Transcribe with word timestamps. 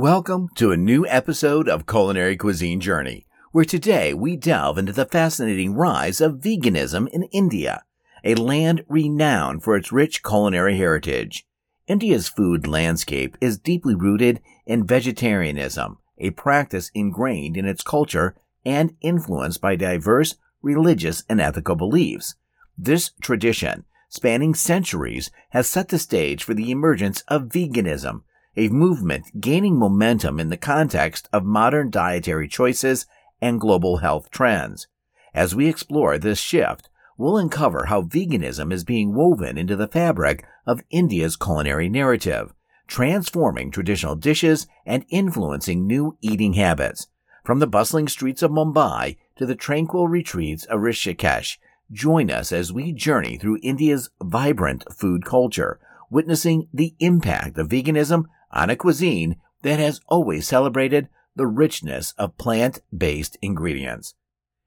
Welcome 0.00 0.50
to 0.54 0.70
a 0.70 0.76
new 0.76 1.04
episode 1.08 1.68
of 1.68 1.84
Culinary 1.84 2.36
Cuisine 2.36 2.80
Journey, 2.80 3.26
where 3.50 3.64
today 3.64 4.14
we 4.14 4.36
delve 4.36 4.78
into 4.78 4.92
the 4.92 5.04
fascinating 5.04 5.74
rise 5.74 6.20
of 6.20 6.36
veganism 6.36 7.08
in 7.08 7.24
India, 7.32 7.82
a 8.22 8.36
land 8.36 8.84
renowned 8.88 9.64
for 9.64 9.76
its 9.76 9.90
rich 9.90 10.22
culinary 10.22 10.76
heritage. 10.76 11.48
India's 11.88 12.28
food 12.28 12.68
landscape 12.68 13.36
is 13.40 13.58
deeply 13.58 13.96
rooted 13.96 14.40
in 14.66 14.86
vegetarianism, 14.86 15.98
a 16.18 16.30
practice 16.30 16.92
ingrained 16.94 17.56
in 17.56 17.66
its 17.66 17.82
culture 17.82 18.36
and 18.64 18.94
influenced 19.00 19.60
by 19.60 19.74
diverse 19.74 20.36
religious 20.62 21.24
and 21.28 21.40
ethical 21.40 21.74
beliefs. 21.74 22.36
This 22.78 23.10
tradition, 23.20 23.84
spanning 24.08 24.54
centuries, 24.54 25.32
has 25.50 25.66
set 25.66 25.88
the 25.88 25.98
stage 25.98 26.44
for 26.44 26.54
the 26.54 26.70
emergence 26.70 27.22
of 27.26 27.48
veganism, 27.48 28.22
a 28.58 28.68
movement 28.68 29.40
gaining 29.40 29.78
momentum 29.78 30.40
in 30.40 30.48
the 30.48 30.56
context 30.56 31.28
of 31.32 31.44
modern 31.44 31.90
dietary 31.90 32.48
choices 32.48 33.06
and 33.40 33.60
global 33.60 33.98
health 33.98 34.30
trends. 34.32 34.88
As 35.32 35.54
we 35.54 35.68
explore 35.68 36.18
this 36.18 36.40
shift, 36.40 36.90
we'll 37.16 37.36
uncover 37.36 37.84
how 37.86 38.02
veganism 38.02 38.72
is 38.72 38.82
being 38.82 39.14
woven 39.14 39.56
into 39.56 39.76
the 39.76 39.86
fabric 39.86 40.44
of 40.66 40.82
India's 40.90 41.36
culinary 41.36 41.88
narrative, 41.88 42.52
transforming 42.88 43.70
traditional 43.70 44.16
dishes 44.16 44.66
and 44.84 45.04
influencing 45.08 45.86
new 45.86 46.18
eating 46.20 46.54
habits. 46.54 47.06
From 47.44 47.60
the 47.60 47.68
bustling 47.68 48.08
streets 48.08 48.42
of 48.42 48.50
Mumbai 48.50 49.18
to 49.36 49.46
the 49.46 49.54
tranquil 49.54 50.08
retreats 50.08 50.64
of 50.64 50.80
Rishikesh, 50.80 51.58
join 51.92 52.28
us 52.28 52.50
as 52.50 52.72
we 52.72 52.90
journey 52.90 53.38
through 53.38 53.60
India's 53.62 54.10
vibrant 54.20 54.84
food 54.92 55.24
culture, 55.24 55.78
witnessing 56.10 56.66
the 56.74 56.96
impact 56.98 57.56
of 57.56 57.68
veganism 57.68 58.24
on 58.50 58.70
a 58.70 58.76
cuisine 58.76 59.36
that 59.62 59.78
has 59.78 60.00
always 60.08 60.46
celebrated 60.46 61.08
the 61.34 61.46
richness 61.46 62.12
of 62.18 62.38
plant-based 62.38 63.36
ingredients. 63.42 64.14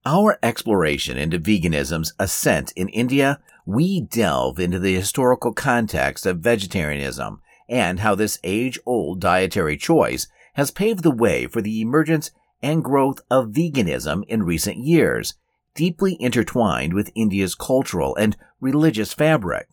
Our 0.06 0.40
exploration 0.42 1.18
into 1.18 1.40
veganism's 1.40 2.14
ascent 2.18 2.74
in 2.76 2.90
India, 2.90 3.40
we 3.66 4.02
delve 4.02 4.60
into 4.60 4.80
the 4.80 4.96
historical 4.96 5.54
context 5.54 6.26
of 6.26 6.40
vegetarianism 6.40 7.42
and 7.70 8.00
how 8.00 8.16
this 8.16 8.40
age-old 8.44 9.20
dietary 9.20 9.78
choice 9.78 10.28
has 10.54 10.72
paved 10.72 11.04
the 11.04 11.12
way 11.12 11.46
for 11.46 11.62
the 11.62 11.82
emergence 11.82 12.32
and 12.62 12.84
growth 12.84 13.22
of 13.30 13.50
veganism 13.50 14.24
in 14.28 14.44
recent 14.44 14.78
years, 14.78 15.36
deeply 15.76 16.18
intertwined 16.20 16.94
with 16.94 17.12
India's 17.16 17.56
cultural 17.56 18.16
and 18.16 18.36
religious 18.60 19.14
fabric. 19.14 19.68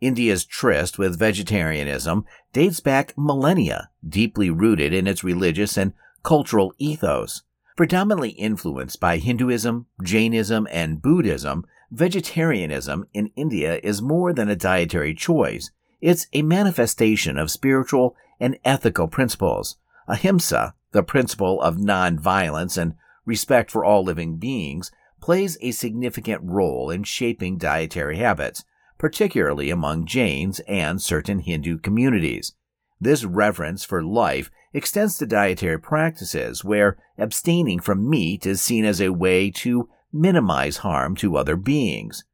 India's 0.00 0.44
tryst 0.44 0.98
with 0.98 1.18
vegetarianism 1.18 2.24
dates 2.52 2.80
back 2.80 3.14
millennia, 3.16 3.90
deeply 4.06 4.50
rooted 4.50 4.92
in 4.92 5.06
its 5.06 5.24
religious 5.24 5.76
and 5.76 5.92
cultural 6.22 6.74
ethos. 6.78 7.42
Predominantly 7.76 8.30
influenced 8.30 9.00
by 9.00 9.18
Hinduism, 9.18 9.86
Jainism, 10.02 10.68
and 10.70 11.02
Buddhism, 11.02 11.64
vegetarianism 11.90 13.06
in 13.12 13.30
India 13.36 13.80
is 13.82 14.02
more 14.02 14.32
than 14.32 14.48
a 14.48 14.56
dietary 14.56 15.14
choice. 15.14 15.70
It's 16.00 16.26
a 16.32 16.42
manifestation 16.42 17.38
of 17.38 17.50
spiritual 17.50 18.16
and 18.38 18.58
ethical 18.64 19.08
principles. 19.08 19.76
Ahimsa, 20.06 20.74
the 20.92 21.02
principle 21.02 21.60
of 21.62 21.78
non-violence 21.78 22.76
and 22.76 22.94
respect 23.24 23.70
for 23.70 23.84
all 23.84 24.04
living 24.04 24.36
beings, 24.36 24.90
plays 25.20 25.56
a 25.60 25.70
significant 25.70 26.42
role 26.44 26.90
in 26.90 27.02
shaping 27.02 27.56
dietary 27.56 28.18
habits, 28.18 28.64
particularly 28.98 29.70
among 29.70 30.06
Jains 30.06 30.60
and 30.60 31.00
certain 31.00 31.40
Hindu 31.40 31.78
communities. 31.78 32.54
This 33.00 33.24
reverence 33.24 33.84
for 33.84 34.02
life 34.02 34.50
extends 34.72 35.18
to 35.18 35.26
dietary 35.26 35.78
practices 35.78 36.64
where 36.64 36.96
abstaining 37.18 37.80
from 37.80 38.08
meat 38.08 38.46
is 38.46 38.60
seen 38.60 38.84
as 38.84 39.00
a 39.00 39.12
way 39.12 39.50
to 39.50 39.88
minimize 40.12 40.78
harm 40.78 41.16
to 41.16 41.36
other 41.36 41.56
beings. 41.56 42.24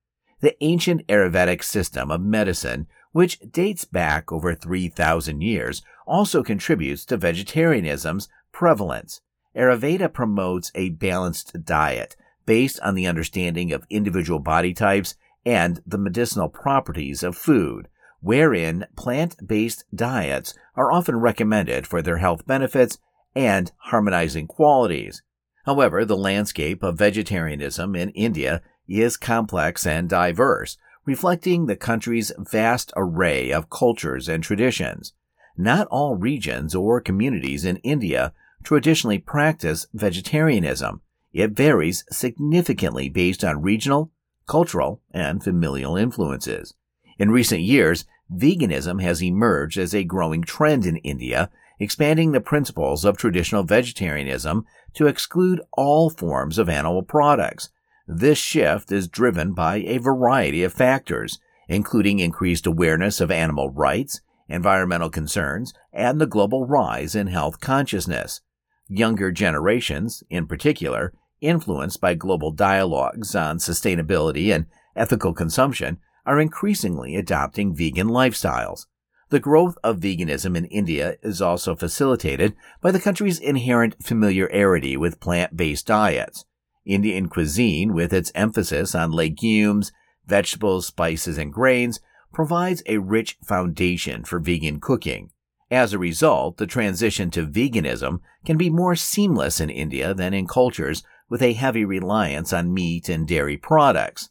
The 0.41 0.57
ancient 0.63 1.07
Ayurvedic 1.07 1.63
system 1.63 2.11
of 2.11 2.21
medicine, 2.21 2.87
which 3.13 3.41
dates 3.51 3.85
back 3.85 4.31
over 4.33 4.55
3,000 4.55 5.41
years, 5.41 5.83
also 6.07 6.43
contributes 6.43 7.05
to 7.07 7.19
vegetarianism's 7.19 8.29
prevalence. 8.53 9.21
Ayurveda 9.57 10.13
promotes 10.13 10.71
a 10.75 10.91
balanced 10.91 11.65
diet 11.65 12.17
based 12.47 12.81
on 12.81 12.95
the 12.95 13.07
understanding 13.07 13.73
of 13.73 13.87
individual 13.91 14.39
body 14.39 14.73
types 14.73 15.15
and 15.45 15.83
the 15.87 15.99
medicinal 15.99 16.49
properties 16.49 17.23
of 17.23 17.37
food, 17.37 17.89
wherein 18.21 18.87
plant-based 18.97 19.85
diets 19.95 20.55
are 20.77 20.93
often 20.93 21.17
recommended 21.17 21.87
for 21.87 22.03
their 22.03 22.19
health 22.19 22.47
benefits 22.47 22.99
and 23.35 23.73
harmonizing 23.79 24.47
qualities. 24.47 25.23
However, 25.65 26.05
the 26.05 26.17
landscape 26.17 26.83
of 26.83 26.99
vegetarianism 26.99 27.95
in 27.95 28.11
India 28.11 28.63
is 28.89 29.17
complex 29.17 29.87
and 29.87 30.09
diverse, 30.09 30.77
reflecting 31.05 31.67
the 31.67 31.77
country's 31.77 32.33
vast 32.39 32.93
array 32.97 33.51
of 33.51 33.71
cultures 33.71 34.29
and 34.29 34.43
traditions. 34.43 35.13
Not 35.57 35.87
all 35.89 36.17
regions 36.17 36.75
or 36.75 37.01
communities 37.01 37.65
in 37.65 37.77
India 37.79 38.33
traditionally 38.63 39.19
practice 39.19 39.87
vegetarianism. 39.95 41.01
It 41.33 41.53
varies 41.53 42.05
significantly 42.11 43.09
based 43.09 43.45
on 43.45 43.63
regional, 43.63 44.11
cultural, 44.51 45.01
and 45.13 45.45
familial 45.45 45.97
influences. 45.97 46.75
In 47.21 47.31
recent 47.31 47.61
years, 47.61 48.05
veganism 48.35 49.01
has 49.01 49.23
emerged 49.23 49.79
as 49.79 49.95
a 49.95 50.03
growing 50.03 50.43
trend 50.43 50.85
in 50.85 50.97
India, 50.97 51.51
expanding 51.79 52.33
the 52.33 52.41
principles 52.41 53.05
of 53.05 53.17
traditional 53.17 53.63
vegetarianism 53.63 54.67
to 54.95 55.07
exclude 55.07 55.61
all 55.73 56.11
forms 56.11 56.59
of 56.59 56.69
animal 56.69 57.05
products. 57.05 57.71
This 58.09 58.39
shift 58.39 58.91
is 58.91 59.07
driven 59.07 59.53
by 59.53 59.77
a 59.77 59.99
variety 59.99 60.65
of 60.65 60.73
factors, 60.73 61.39
including 61.69 62.19
increased 62.19 62.67
awareness 62.67 63.21
of 63.21 63.31
animal 63.31 63.71
rights, 63.71 64.21
environmental 64.49 65.11
concerns, 65.11 65.73
and 65.93 66.21
the 66.21 66.27
global 66.27 66.67
rise 66.67 67.15
in 67.15 67.29
health 67.29 67.61
consciousness. 67.61 68.41
Younger 68.89 69.31
generations, 69.31 70.25
in 70.29 70.49
particular, 70.49 71.13
influenced 71.41 72.01
by 72.01 72.15
global 72.15 72.51
dialogues 72.51 73.35
on 73.35 73.59
sustainability 73.59 74.55
and 74.55 74.67
ethical 74.97 75.33
consumption, 75.33 75.99
are 76.27 76.41
increasingly 76.41 77.17
adopting 77.17 77.75
vegan 77.75 78.09
lifestyles. 78.09 78.87
The 79.31 79.41
growth 79.41 79.79
of 79.85 80.01
veganism 80.01 80.57
in 80.57 80.65
India 80.67 81.17
is 81.23 81.41
also 81.41 81.77
facilitated 81.77 82.55
by 82.81 82.91
the 82.91 83.01
country's 83.01 83.39
inherent 83.39 84.03
familiarity 84.03 84.97
with 84.97 85.21
plant-based 85.21 85.87
diets. 85.87 86.45
Indian 86.85 87.29
cuisine, 87.29 87.95
with 87.95 88.13
its 88.13 88.33
emphasis 88.35 88.95
on 88.95 89.13
legumes, 89.13 89.93
vegetables, 90.27 90.87
spices, 90.87 91.39
and 91.39 91.53
grains, 91.53 92.01
provides 92.33 92.83
a 92.87 92.99
rich 92.99 93.39
foundation 93.45 94.25
for 94.25 94.41
vegan 94.41 94.81
cooking. 94.81 95.31
As 95.71 95.93
a 95.93 95.99
result, 95.99 96.57
the 96.57 96.67
transition 96.67 97.31
to 97.31 97.47
veganism 97.47 98.21
can 98.45 98.57
be 98.57 98.71
more 98.71 98.97
seamless 98.97 99.61
in 99.61 99.71
India 99.71 100.13
than 100.13 100.35
in 100.35 100.49
cultures 100.49 101.05
with 101.31 101.41
a 101.41 101.55
heavy 101.55 101.85
reliance 101.85 102.53
on 102.53 102.75
meat 102.75 103.09
and 103.09 103.27
dairy 103.27 103.57
products. 103.57 104.29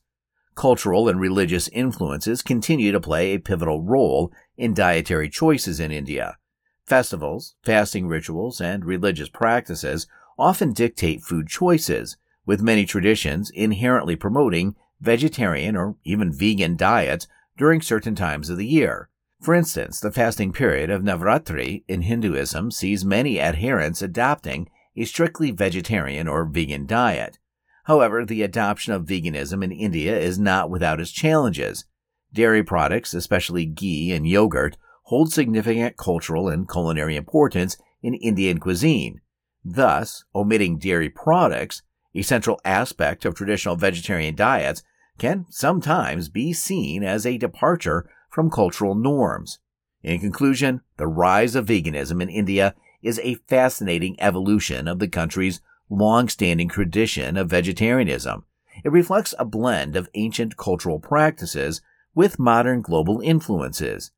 Cultural 0.54 1.08
and 1.08 1.20
religious 1.20 1.70
influences 1.70 2.42
continue 2.42 2.92
to 2.92 3.00
play 3.00 3.34
a 3.34 3.40
pivotal 3.40 3.82
role 3.82 4.32
in 4.58 4.74
dietary 4.74 5.30
choices 5.30 5.80
in 5.80 5.92
India. 5.92 6.38
Festivals, 6.86 7.56
fasting 7.64 8.08
rituals, 8.08 8.60
and 8.60 8.84
religious 8.84 9.30
practices 9.30 10.06
often 10.38 10.74
dictate 10.74 11.22
food 11.22 11.48
choices, 11.48 12.18
with 12.46 12.62
many 12.62 12.86
traditions 12.86 13.50
inherently 13.52 14.16
promoting 14.16 14.76
vegetarian 15.00 15.78
or 15.78 15.96
even 16.04 16.34
vegan 16.34 16.76
diets 16.76 17.28
during 17.58 17.82
certain 17.82 18.16
times 18.16 18.50
of 18.50 18.58
the 18.58 18.66
year. 18.66 19.10
For 19.40 19.56
instance, 19.56 20.02
the 20.02 20.12
fasting 20.12 20.52
period 20.52 20.90
of 20.90 21.04
Navratri 21.04 21.84
in 21.88 22.02
Hinduism 22.02 22.72
sees 22.72 23.06
many 23.06 23.40
adherents 23.40 24.02
adopting 24.02 24.70
a 25.00 25.06
strictly 25.06 25.50
vegetarian 25.50 26.28
or 26.28 26.44
vegan 26.44 26.86
diet. 26.86 27.40
However, 27.86 28.26
the 28.26 28.44
adoption 28.44 28.92
of 28.92 29.06
veganism 29.06 29.64
in 29.64 29.72
India 29.72 30.20
is 30.20 30.38
not 30.38 30.70
without 30.70 31.00
its 31.00 31.10
challenges. 31.10 31.86
Dairy 32.34 32.64
products, 32.64 33.14
especially 33.14 33.66
ghee 33.66 34.12
and 34.12 34.28
yogurt, 34.28 34.78
hold 35.04 35.32
significant 35.32 35.96
cultural 35.96 36.50
and 36.50 36.70
culinary 36.70 37.16
importance 37.16 37.78
in 38.04 38.14
Indian 38.14 38.60
cuisine. 38.60 39.22
Thus, 39.64 40.26
omitting 40.36 40.78
dairy 40.78 41.10
products, 41.10 41.82
a 42.14 42.22
central 42.22 42.60
aspect 42.66 43.24
of 43.24 43.36
traditional 43.36 43.78
vegetarian 43.78 44.36
diets, 44.36 44.84
can 45.18 45.46
sometimes 45.50 46.30
be 46.30 46.52
seen 46.52 47.04
as 47.04 47.26
a 47.26 47.38
departure 47.38 48.10
from 48.30 48.52
cultural 48.52 48.96
norms. 48.96 49.60
In 50.04 50.20
conclusion, 50.20 50.82
the 50.98 51.08
rise 51.08 51.56
of 51.56 51.66
veganism 51.66 52.22
in 52.22 52.30
India 52.30 52.76
is 53.02 53.20
a 53.20 53.36
fascinating 53.48 54.16
evolution 54.20 54.88
of 54.88 55.00
the 55.00 55.08
country's 55.08 55.62
long-standing 55.90 56.70
tradition 56.70 57.38
of 57.38 57.50
vegetarianism. 57.50 58.46
It 58.84 58.92
reflects 58.92 59.34
a 59.38 59.46
blend 59.46 59.96
of 59.96 60.10
ancient 60.14 60.58
cultural 60.58 61.00
practices 61.00 61.82
with 62.14 62.40
modern 62.40 62.82
global 62.82 63.22
influences. 63.22 64.12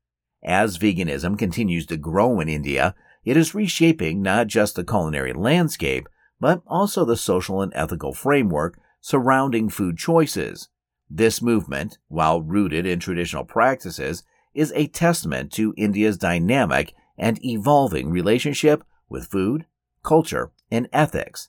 As 0.44 0.78
veganism 0.78 1.38
continues 1.38 1.86
to 1.86 1.96
grow 1.96 2.40
in 2.40 2.48
India, 2.48 2.94
it 3.24 3.36
is 3.36 3.54
reshaping 3.54 4.22
not 4.22 4.48
just 4.48 4.74
the 4.74 4.84
culinary 4.84 5.32
landscape, 5.32 6.08
but 6.40 6.62
also 6.66 7.04
the 7.04 7.16
social 7.16 7.62
and 7.62 7.72
ethical 7.74 8.12
framework 8.12 8.78
surrounding 9.00 9.68
food 9.68 9.96
choices. 9.96 10.68
This 11.08 11.40
movement, 11.40 11.98
while 12.08 12.42
rooted 12.42 12.86
in 12.86 12.98
traditional 12.98 13.44
practices, 13.44 14.24
is 14.54 14.72
a 14.74 14.88
testament 14.88 15.52
to 15.52 15.74
India's 15.76 16.18
dynamic 16.18 16.94
and 17.18 17.44
evolving 17.44 18.10
relationship 18.10 18.84
with 19.08 19.28
food, 19.28 19.66
culture, 20.02 20.50
and 20.70 20.88
ethics. 20.92 21.48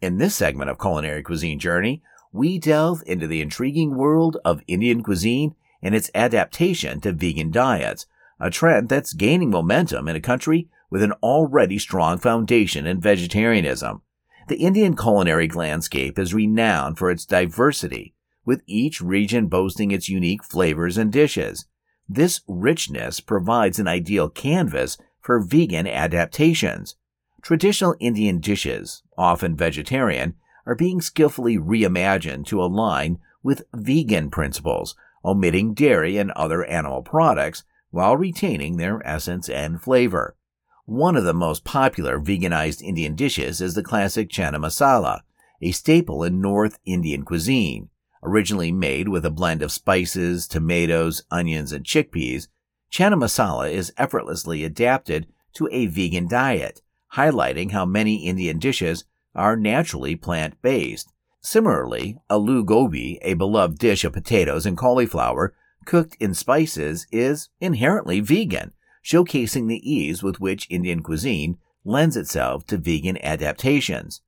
In 0.00 0.18
this 0.18 0.34
segment 0.34 0.70
of 0.70 0.78
Culinary 0.78 1.22
Cuisine 1.22 1.58
Journey, 1.58 2.02
we 2.32 2.58
delve 2.58 3.02
into 3.06 3.26
the 3.26 3.40
intriguing 3.40 3.96
world 3.96 4.38
of 4.44 4.62
Indian 4.66 5.02
cuisine 5.02 5.54
and 5.82 5.94
its 5.94 6.10
adaptation 6.14 7.00
to 7.00 7.12
vegan 7.12 7.50
diets, 7.50 8.06
a 8.40 8.50
trend 8.50 8.88
that's 8.88 9.12
gaining 9.12 9.50
momentum 9.50 10.08
in 10.08 10.16
a 10.16 10.20
country 10.20 10.68
with 10.90 11.02
an 11.02 11.12
already 11.22 11.78
strong 11.78 12.18
foundation 12.18 12.86
in 12.86 13.00
vegetarianism. 13.00 14.02
The 14.48 14.56
Indian 14.56 14.96
culinary 14.96 15.48
landscape 15.48 16.18
is 16.18 16.34
renowned 16.34 16.98
for 16.98 17.10
its 17.10 17.24
diversity, 17.24 18.14
with 18.44 18.62
each 18.66 19.00
region 19.00 19.46
boasting 19.46 19.90
its 19.90 20.08
unique 20.08 20.42
flavors 20.42 20.98
and 20.98 21.12
dishes. 21.12 21.66
This 22.14 22.42
richness 22.46 23.20
provides 23.20 23.78
an 23.78 23.88
ideal 23.88 24.28
canvas 24.28 24.98
for 25.22 25.40
vegan 25.40 25.86
adaptations. 25.86 26.96
Traditional 27.40 27.96
Indian 28.00 28.38
dishes, 28.38 29.02
often 29.16 29.56
vegetarian, 29.56 30.34
are 30.66 30.74
being 30.74 31.00
skillfully 31.00 31.56
reimagined 31.56 32.44
to 32.48 32.62
align 32.62 33.18
with 33.42 33.64
vegan 33.72 34.28
principles, 34.28 34.94
omitting 35.24 35.72
dairy 35.72 36.18
and 36.18 36.30
other 36.32 36.66
animal 36.66 37.00
products 37.00 37.64
while 37.92 38.18
retaining 38.18 38.76
their 38.76 39.00
essence 39.06 39.48
and 39.48 39.80
flavor. 39.80 40.36
One 40.84 41.16
of 41.16 41.24
the 41.24 41.32
most 41.32 41.64
popular 41.64 42.20
veganized 42.20 42.82
Indian 42.82 43.14
dishes 43.14 43.62
is 43.62 43.72
the 43.72 43.82
classic 43.82 44.28
chana 44.28 44.56
masala, 44.56 45.22
a 45.62 45.72
staple 45.72 46.24
in 46.24 46.42
North 46.42 46.78
Indian 46.84 47.22
cuisine. 47.24 47.88
Originally 48.24 48.70
made 48.70 49.08
with 49.08 49.24
a 49.24 49.30
blend 49.30 49.62
of 49.62 49.72
spices, 49.72 50.46
tomatoes, 50.46 51.24
onions, 51.30 51.72
and 51.72 51.84
chickpeas, 51.84 52.46
chana 52.92 53.14
masala 53.14 53.70
is 53.70 53.92
effortlessly 53.98 54.62
adapted 54.62 55.26
to 55.54 55.68
a 55.72 55.86
vegan 55.86 56.28
diet, 56.28 56.82
highlighting 57.14 57.72
how 57.72 57.84
many 57.84 58.24
Indian 58.26 58.58
dishes 58.58 59.04
are 59.34 59.56
naturally 59.56 60.14
plant 60.14 60.60
based. 60.62 61.12
Similarly, 61.40 62.18
aloo 62.30 62.64
gobi, 62.64 63.18
a 63.22 63.34
beloved 63.34 63.78
dish 63.78 64.04
of 64.04 64.12
potatoes 64.12 64.66
and 64.66 64.76
cauliflower 64.76 65.54
cooked 65.84 66.16
in 66.20 66.34
spices, 66.34 67.08
is 67.10 67.48
inherently 67.60 68.20
vegan, 68.20 68.72
showcasing 69.04 69.66
the 69.66 69.90
ease 69.90 70.22
with 70.22 70.38
which 70.38 70.68
Indian 70.70 71.02
cuisine 71.02 71.58
lends 71.84 72.16
itself 72.16 72.64
to 72.66 72.78
vegan 72.78 73.18
adaptations. 73.24 74.22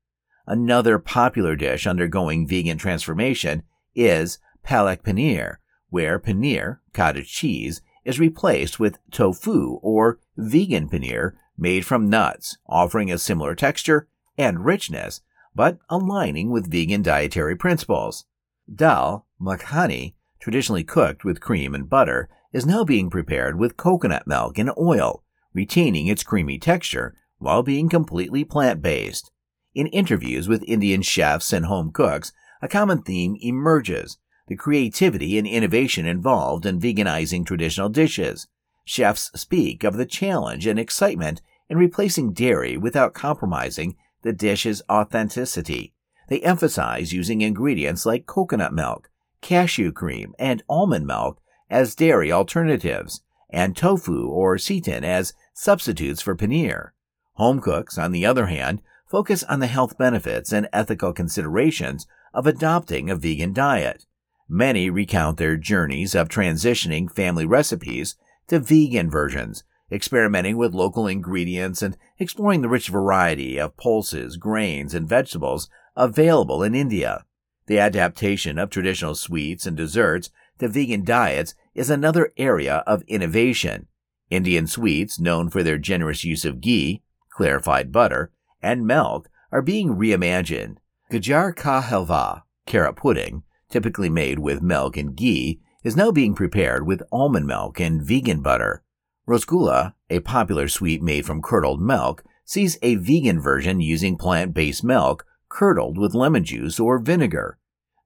Another 0.46 0.98
popular 0.98 1.54
dish 1.54 1.86
undergoing 1.86 2.46
vegan 2.46 2.76
transformation 2.76 3.62
is 3.94 4.38
palak 4.64 5.02
paneer, 5.02 5.56
where 5.90 6.18
paneer, 6.18 6.78
cottage 6.92 7.32
cheese, 7.32 7.82
is 8.04 8.20
replaced 8.20 8.78
with 8.78 8.98
tofu 9.10 9.78
or 9.82 10.18
vegan 10.36 10.88
paneer 10.88 11.32
made 11.56 11.86
from 11.86 12.10
nuts, 12.10 12.58
offering 12.66 13.10
a 13.10 13.18
similar 13.18 13.54
texture 13.54 14.08
and 14.36 14.64
richness, 14.64 15.20
but 15.54 15.78
aligning 15.88 16.50
with 16.50 16.70
vegan 16.70 17.02
dietary 17.02 17.56
principles. 17.56 18.24
Dal 18.72 19.26
makhani, 19.40 20.14
traditionally 20.40 20.84
cooked 20.84 21.24
with 21.24 21.40
cream 21.40 21.74
and 21.74 21.88
butter, 21.88 22.28
is 22.52 22.66
now 22.66 22.84
being 22.84 23.10
prepared 23.10 23.58
with 23.58 23.76
coconut 23.76 24.26
milk 24.26 24.58
and 24.58 24.70
oil, 24.78 25.22
retaining 25.52 26.06
its 26.06 26.22
creamy 26.22 26.58
texture 26.58 27.14
while 27.38 27.62
being 27.62 27.88
completely 27.88 28.44
plant 28.44 28.82
based. 28.82 29.30
In 29.74 29.86
interviews 29.88 30.48
with 30.48 30.62
Indian 30.66 31.02
chefs 31.02 31.52
and 31.52 31.66
home 31.66 31.90
cooks, 31.92 32.32
a 32.64 32.68
common 32.68 33.02
theme 33.02 33.36
emerges 33.42 34.16
the 34.46 34.56
creativity 34.56 35.36
and 35.36 35.46
innovation 35.46 36.06
involved 36.06 36.64
in 36.64 36.80
veganizing 36.80 37.44
traditional 37.44 37.90
dishes. 37.90 38.48
Chefs 38.86 39.30
speak 39.34 39.84
of 39.84 39.98
the 39.98 40.06
challenge 40.06 40.66
and 40.66 40.78
excitement 40.78 41.42
in 41.68 41.76
replacing 41.76 42.32
dairy 42.32 42.78
without 42.78 43.12
compromising 43.12 43.96
the 44.22 44.32
dish's 44.32 44.80
authenticity. 44.90 45.92
They 46.28 46.40
emphasize 46.40 47.12
using 47.12 47.42
ingredients 47.42 48.06
like 48.06 48.24
coconut 48.24 48.72
milk, 48.72 49.10
cashew 49.42 49.92
cream, 49.92 50.34
and 50.38 50.62
almond 50.66 51.06
milk 51.06 51.42
as 51.68 51.94
dairy 51.94 52.32
alternatives, 52.32 53.20
and 53.50 53.76
tofu 53.76 54.26
or 54.26 54.56
seitan 54.56 55.02
as 55.02 55.34
substitutes 55.52 56.22
for 56.22 56.34
paneer. 56.34 56.92
Home 57.34 57.60
cooks, 57.60 57.98
on 57.98 58.12
the 58.12 58.24
other 58.24 58.46
hand, 58.46 58.80
focus 59.06 59.44
on 59.44 59.60
the 59.60 59.66
health 59.66 59.98
benefits 59.98 60.50
and 60.50 60.66
ethical 60.72 61.12
considerations 61.12 62.06
of 62.34 62.46
adopting 62.46 63.08
a 63.08 63.16
vegan 63.16 63.54
diet. 63.54 64.04
Many 64.48 64.90
recount 64.90 65.38
their 65.38 65.56
journeys 65.56 66.14
of 66.14 66.28
transitioning 66.28 67.10
family 67.10 67.46
recipes 67.46 68.16
to 68.48 68.58
vegan 68.58 69.08
versions, 69.08 69.64
experimenting 69.90 70.56
with 70.56 70.74
local 70.74 71.06
ingredients 71.06 71.80
and 71.80 71.96
exploring 72.18 72.60
the 72.60 72.68
rich 72.68 72.88
variety 72.88 73.58
of 73.58 73.76
pulses, 73.76 74.36
grains, 74.36 74.92
and 74.92 75.08
vegetables 75.08 75.70
available 75.96 76.62
in 76.62 76.74
India. 76.74 77.24
The 77.66 77.78
adaptation 77.78 78.58
of 78.58 78.68
traditional 78.68 79.14
sweets 79.14 79.64
and 79.64 79.76
desserts 79.76 80.30
to 80.58 80.68
vegan 80.68 81.04
diets 81.04 81.54
is 81.74 81.88
another 81.88 82.32
area 82.36 82.82
of 82.86 83.02
innovation. 83.02 83.86
Indian 84.28 84.66
sweets, 84.66 85.18
known 85.18 85.48
for 85.48 85.62
their 85.62 85.78
generous 85.78 86.24
use 86.24 86.44
of 86.44 86.60
ghee, 86.60 87.02
clarified 87.30 87.92
butter, 87.92 88.30
and 88.60 88.86
milk, 88.86 89.28
are 89.50 89.62
being 89.62 89.96
reimagined. 89.96 90.76
Gajar 91.10 91.54
ka 91.54 91.82
halwa, 91.82 92.42
carrot 92.66 92.96
pudding, 92.96 93.42
typically 93.68 94.08
made 94.08 94.38
with 94.38 94.62
milk 94.62 94.96
and 94.96 95.14
ghee, 95.14 95.60
is 95.82 95.96
now 95.96 96.10
being 96.10 96.34
prepared 96.34 96.86
with 96.86 97.02
almond 97.12 97.46
milk 97.46 97.78
and 97.78 98.02
vegan 98.02 98.40
butter. 98.40 98.82
Rasgulla, 99.28 99.94
a 100.08 100.20
popular 100.20 100.66
sweet 100.66 101.02
made 101.02 101.26
from 101.26 101.42
curdled 101.42 101.80
milk, 101.80 102.24
sees 102.44 102.78
a 102.82 102.96
vegan 102.96 103.38
version 103.40 103.80
using 103.80 104.16
plant-based 104.16 104.82
milk 104.84 105.26
curdled 105.48 105.98
with 105.98 106.14
lemon 106.14 106.44
juice 106.44 106.80
or 106.80 106.98
vinegar. 106.98 107.58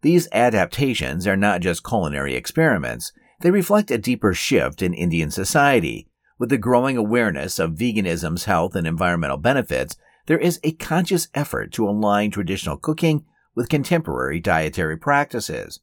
These 0.03 0.29
adaptations 0.33 1.27
are 1.27 1.37
not 1.37 1.61
just 1.61 1.85
culinary 1.85 2.35
experiments, 2.35 3.13
they 3.41 3.51
reflect 3.51 3.91
a 3.91 3.99
deeper 3.99 4.35
shift 4.35 4.83
in 4.83 4.93
Indian 4.93 5.31
society. 5.31 6.09
With 6.39 6.51
the 6.51 6.59
growing 6.59 6.97
awareness 6.97 7.59
of 7.59 7.73
veganism's 7.73 8.45
health 8.45 8.77
and 8.77 8.87
environmental 8.87 9.39
benefits, 9.39 9.97
there 10.29 10.39
is 10.39 10.61
a 10.63 10.73
conscious 10.73 11.29
effort 11.35 11.73
to 11.73 11.89
align 11.89 12.31
traditional 12.31 12.77
cooking 12.77 13.25
with 13.55 13.71
contemporary 13.71 14.39
dietary 14.39 14.97
practices. 14.97 15.81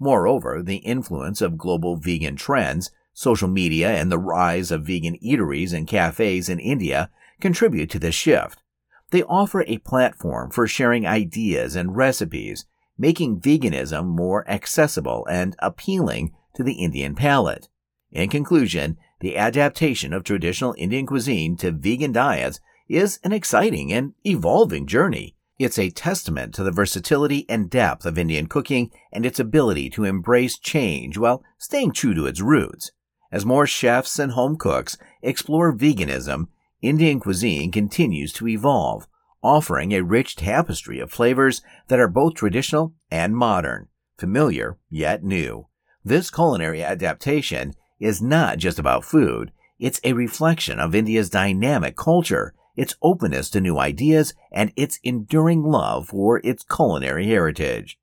Moreover, 0.00 0.62
the 0.62 0.76
influence 0.76 1.42
of 1.42 1.58
global 1.58 1.96
vegan 1.96 2.34
trends, 2.34 2.90
social 3.12 3.48
media, 3.48 3.90
and 3.90 4.10
the 4.10 4.18
rise 4.18 4.70
of 4.70 4.86
vegan 4.86 5.18
eateries 5.22 5.74
and 5.74 5.86
cafes 5.86 6.48
in 6.48 6.58
India 6.58 7.10
contribute 7.38 7.90
to 7.90 7.98
this 7.98 8.14
shift. 8.14 8.62
They 9.10 9.24
offer 9.24 9.62
a 9.66 9.76
platform 9.78 10.50
for 10.50 10.66
sharing 10.66 11.06
ideas 11.06 11.76
and 11.76 11.94
recipes, 11.94 12.64
making 12.96 13.40
veganism 13.40 14.06
more 14.06 14.48
accessible 14.48 15.26
and 15.30 15.54
appealing 15.58 16.32
to 16.54 16.62
the 16.62 16.82
Indian 16.82 17.14
palate. 17.14 17.68
In 18.10 18.30
conclusion, 18.30 18.96
the 19.20 19.36
adaptation 19.36 20.14
of 20.14 20.24
traditional 20.24 20.74
Indian 20.78 21.06
cuisine 21.06 21.58
to 21.58 21.72
vegan 21.72 22.12
diets 22.12 22.58
is 22.88 23.18
an 23.24 23.32
exciting 23.32 23.92
and 23.92 24.14
evolving 24.26 24.86
journey. 24.86 25.36
It's 25.58 25.78
a 25.78 25.90
testament 25.90 26.54
to 26.54 26.64
the 26.64 26.72
versatility 26.72 27.46
and 27.48 27.70
depth 27.70 28.04
of 28.04 28.18
Indian 28.18 28.46
cooking 28.46 28.90
and 29.12 29.24
its 29.24 29.38
ability 29.38 29.90
to 29.90 30.04
embrace 30.04 30.58
change 30.58 31.16
while 31.16 31.44
staying 31.58 31.92
true 31.92 32.14
to 32.14 32.26
its 32.26 32.40
roots. 32.40 32.90
As 33.30 33.46
more 33.46 33.66
chefs 33.66 34.18
and 34.18 34.32
home 34.32 34.56
cooks 34.56 34.98
explore 35.22 35.72
veganism, 35.72 36.48
Indian 36.80 37.20
cuisine 37.20 37.70
continues 37.70 38.32
to 38.34 38.48
evolve, 38.48 39.06
offering 39.42 39.92
a 39.92 40.02
rich 40.02 40.36
tapestry 40.36 40.98
of 40.98 41.12
flavors 41.12 41.62
that 41.88 42.00
are 42.00 42.08
both 42.08 42.34
traditional 42.34 42.94
and 43.10 43.36
modern, 43.36 43.88
familiar 44.18 44.78
yet 44.90 45.22
new. 45.22 45.68
This 46.04 46.30
culinary 46.30 46.82
adaptation 46.82 47.74
is 48.00 48.20
not 48.20 48.58
just 48.58 48.78
about 48.78 49.04
food, 49.04 49.52
it's 49.78 50.00
a 50.04 50.12
reflection 50.12 50.78
of 50.78 50.94
India's 50.94 51.30
dynamic 51.30 51.96
culture 51.96 52.54
its 52.76 52.96
openness 53.02 53.50
to 53.50 53.60
new 53.60 53.78
ideas, 53.78 54.34
and 54.50 54.72
its 54.76 54.98
enduring 55.02 55.62
love 55.62 56.08
for 56.08 56.40
its 56.44 56.64
culinary 56.64 57.26
heritage. 57.26 57.98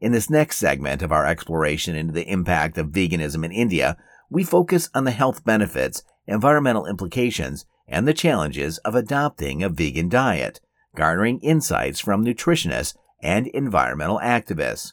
In 0.00 0.12
this 0.12 0.28
next 0.28 0.58
segment 0.58 1.02
of 1.02 1.12
our 1.12 1.26
exploration 1.26 1.94
into 1.94 2.12
the 2.12 2.28
impact 2.28 2.76
of 2.76 2.88
veganism 2.88 3.44
in 3.44 3.52
India, 3.52 3.96
we 4.28 4.42
focus 4.42 4.90
on 4.94 5.04
the 5.04 5.10
health 5.12 5.44
benefits, 5.44 6.02
environmental 6.26 6.86
implications, 6.86 7.66
and 7.86 8.06
the 8.08 8.14
challenges 8.14 8.78
of 8.78 8.94
adopting 8.94 9.62
a 9.62 9.68
vegan 9.68 10.08
diet, 10.08 10.60
garnering 10.96 11.38
insights 11.40 12.00
from 12.00 12.24
nutritionists 12.24 12.96
and 13.22 13.46
environmental 13.48 14.18
activists. 14.18 14.92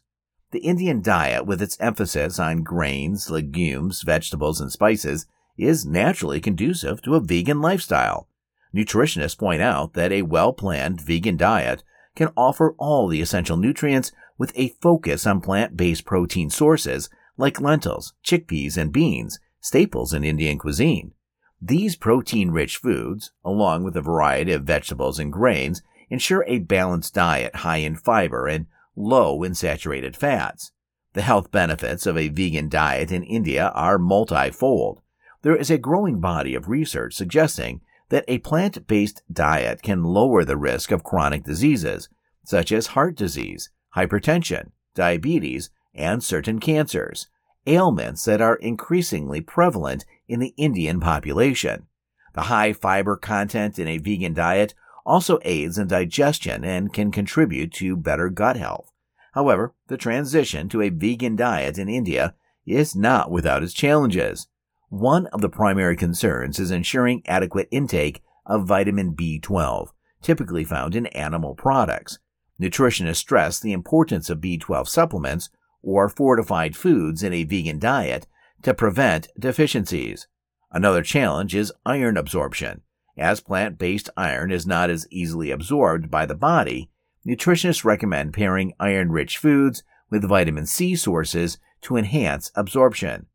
The 0.52 0.60
Indian 0.60 1.02
diet, 1.02 1.46
with 1.46 1.62
its 1.62 1.80
emphasis 1.80 2.40
on 2.40 2.64
grains, 2.64 3.30
legumes, 3.30 4.02
vegetables, 4.02 4.60
and 4.62 4.72
spices, 4.72 5.26
is 5.58 5.86
naturally 5.86 6.40
conducive 6.40 7.02
to 7.02 7.16
a 7.16 7.20
vegan 7.20 7.62
lifestyle. 7.62 8.29
Nutritionists 8.74 9.38
point 9.38 9.62
out 9.62 9.94
that 9.94 10.12
a 10.12 10.22
well 10.22 10.54
planned 10.54 11.02
vegan 11.02 11.38
diet 11.38 11.84
can 12.16 12.32
offer 12.36 12.76
all 12.78 13.08
the 13.08 13.22
essential 13.22 13.58
nutrients 13.58 14.12
with 14.38 14.52
a 14.56 14.76
focus 14.82 15.26
on 15.26 15.42
plant 15.42 15.76
based 15.76 16.06
protein 16.06 16.50
sources 16.50 17.10
like 17.38 17.62
lentils, 17.62 18.14
chickpeas, 18.24 18.78
and 18.78 18.92
beans, 18.92 19.40
staples 19.62 20.14
in 20.14 20.24
Indian 20.24 20.58
cuisine. 20.58 21.14
These 21.62 21.96
protein 21.96 22.52
rich 22.52 22.78
foods, 22.78 23.32
along 23.44 23.84
with 23.84 23.96
a 23.98 24.02
variety 24.02 24.52
of 24.54 24.64
vegetables 24.64 25.20
and 25.20 25.32
grains, 25.32 25.82
ensure 26.10 26.44
a 26.48 26.60
balanced 26.60 27.14
diet 27.14 27.58
high 27.58 27.78
in 27.78 27.96
fiber 27.96 28.48
and 28.48 28.68
low 28.96 29.44
in 29.44 29.56
saturated 29.56 30.16
fats. 30.16 30.72
The 31.14 31.22
health 31.22 31.52
benefits 31.52 32.06
of 32.06 32.18
a 32.18 32.30
vegan 32.30 32.70
diet 32.70 33.12
in 33.12 33.24
India 33.24 33.72
are 33.74 33.98
multifold. 33.98 35.02
There 35.42 35.56
is 35.56 35.70
a 35.72 35.78
growing 35.78 36.20
body 36.20 36.56
of 36.56 36.70
research 36.70 37.16
suggesting 37.16 37.82
that 38.10 38.26
a 38.28 38.40
plant 38.40 38.88
based 38.88 39.24
diet 39.32 39.82
can 39.82 40.04
lower 40.04 40.44
the 40.44 40.58
risk 40.58 40.92
of 40.92 41.04
chronic 41.04 41.44
diseases, 41.44 42.10
such 42.44 42.72
as 42.72 42.88
heart 42.88 43.16
disease, 43.16 43.70
hypertension, 43.96 44.72
diabetes, 44.96 45.70
and 45.94 46.24
certain 46.24 46.60
cancers, 46.60 47.28
ailments 47.68 48.26
that 48.26 48.42
are 48.42 48.56
increasingly 48.56 49.42
prevalent 49.42 50.06
in 50.28 50.40
the 50.40 50.54
Indian 50.58 51.00
population. 51.00 51.88
The 52.34 52.44
high 52.44 52.74
fiber 52.74 53.16
content 53.16 53.80
in 53.80 53.88
a 53.88 53.98
vegan 53.98 54.34
diet 54.34 54.74
also 55.06 55.40
aids 55.44 55.78
in 55.78 55.88
digestion 55.88 56.64
and 56.64 56.94
can 56.94 57.12
contribute 57.12 57.74
to 57.74 57.96
better 57.96 58.30
gut 58.30 58.56
health. 58.56 58.92
However, 59.34 59.74
the 59.88 59.98
transition 59.98 60.70
to 60.70 60.82
a 60.82 60.90
vegan 60.90 61.36
diet 61.36 61.78
in 61.78 61.90
India 61.90 62.36
is 62.66 62.96
not 62.96 63.32
without 63.32 63.64
its 63.64 63.74
challenges. 63.74 64.48
One 64.90 65.28
of 65.28 65.42
the 65.42 65.50
primary 65.50 65.96
concerns 65.96 66.58
is 66.58 66.72
ensuring 66.72 67.22
adequate 67.28 67.68
intake 67.70 68.24
of 68.48 68.66
vitamin 68.66 69.16
B12, 69.16 69.90
typically 70.24 70.64
found 70.64 70.96
in 70.96 71.06
animal 71.08 71.54
products. 71.54 72.18
Nutritionists 72.60 73.18
stress 73.18 73.60
the 73.60 73.72
importance 73.72 74.32
of 74.32 74.40
B12 74.40 74.88
supplements 74.88 75.52
or 75.84 76.10
fortified 76.10 76.76
foods 76.76 77.22
in 77.22 77.34
a 77.34 77.44
vegan 77.44 77.78
diet 77.78 78.26
to 78.64 78.74
prevent 78.74 79.28
deficiencies. 79.40 80.28
Another 80.72 81.04
challenge 81.04 81.54
is 81.54 81.72
iron 81.86 82.18
absorption. 82.18 82.82
As 83.16 83.42
plant 83.42 83.78
based 83.78 84.10
iron 84.18 84.52
is 84.52 84.66
not 84.66 84.90
as 84.90 85.08
easily 85.12 85.52
absorbed 85.52 86.10
by 86.10 86.26
the 86.26 86.34
body, 86.34 86.90
nutritionists 87.28 87.86
recommend 87.86 88.34
pairing 88.34 88.74
iron 88.80 89.12
rich 89.12 89.38
foods 89.38 89.84
with 90.10 90.28
vitamin 90.28 90.66
C 90.66 90.96
sources 90.96 91.60
to 91.82 91.96
enhance 91.96 92.52
absorption. 92.56 93.28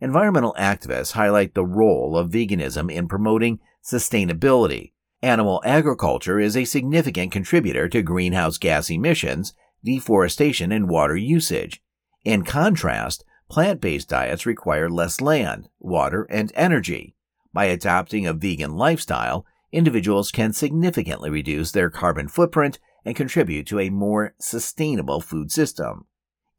Environmental 0.00 0.54
activists 0.58 1.12
highlight 1.12 1.54
the 1.54 1.64
role 1.64 2.16
of 2.16 2.30
veganism 2.30 2.92
in 2.92 3.08
promoting 3.08 3.60
sustainability. 3.82 4.92
Animal 5.22 5.62
agriculture 5.64 6.38
is 6.38 6.56
a 6.56 6.64
significant 6.64 7.32
contributor 7.32 7.88
to 7.88 8.02
greenhouse 8.02 8.58
gas 8.58 8.90
emissions, 8.90 9.54
deforestation, 9.82 10.72
and 10.72 10.88
water 10.88 11.16
usage. 11.16 11.82
In 12.24 12.44
contrast, 12.44 13.24
plant 13.48 13.80
based 13.80 14.08
diets 14.08 14.46
require 14.46 14.90
less 14.90 15.20
land, 15.20 15.68
water, 15.78 16.24
and 16.24 16.52
energy. 16.54 17.14
By 17.52 17.66
adopting 17.66 18.26
a 18.26 18.32
vegan 18.32 18.76
lifestyle, 18.76 19.46
individuals 19.72 20.32
can 20.32 20.52
significantly 20.52 21.30
reduce 21.30 21.70
their 21.72 21.90
carbon 21.90 22.28
footprint 22.28 22.78
and 23.04 23.14
contribute 23.14 23.66
to 23.68 23.78
a 23.78 23.90
more 23.90 24.34
sustainable 24.40 25.20
food 25.20 25.52
system. 25.52 26.06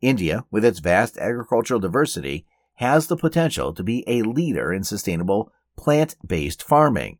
India, 0.02 0.46
with 0.52 0.64
its 0.64 0.80
vast 0.80 1.18
agricultural 1.18 1.80
diversity, 1.80 2.46
has 2.76 3.08
the 3.08 3.18
potential 3.18 3.74
to 3.74 3.84
be 3.84 4.04
a 4.08 4.22
leader 4.22 4.74
in 4.74 4.84
sustainable 4.84 5.52
plant 5.78 6.16
based 6.26 6.64
farming. 6.64 7.18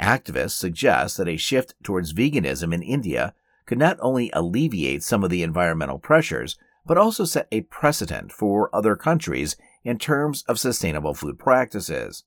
Activists 0.00 0.52
suggest 0.52 1.16
that 1.16 1.28
a 1.28 1.36
shift 1.36 1.74
towards 1.82 2.12
veganism 2.12 2.72
in 2.72 2.82
India 2.82 3.34
could 3.66 3.78
not 3.78 3.98
only 4.00 4.30
alleviate 4.32 5.02
some 5.02 5.24
of 5.24 5.30
the 5.30 5.42
environmental 5.42 5.98
pressures, 5.98 6.56
but 6.86 6.96
also 6.96 7.24
set 7.24 7.48
a 7.52 7.62
precedent 7.62 8.32
for 8.32 8.74
other 8.74 8.96
countries 8.96 9.56
in 9.84 9.98
terms 9.98 10.42
of 10.48 10.58
sustainable 10.58 11.14
food 11.14 11.38
practices. 11.38 12.24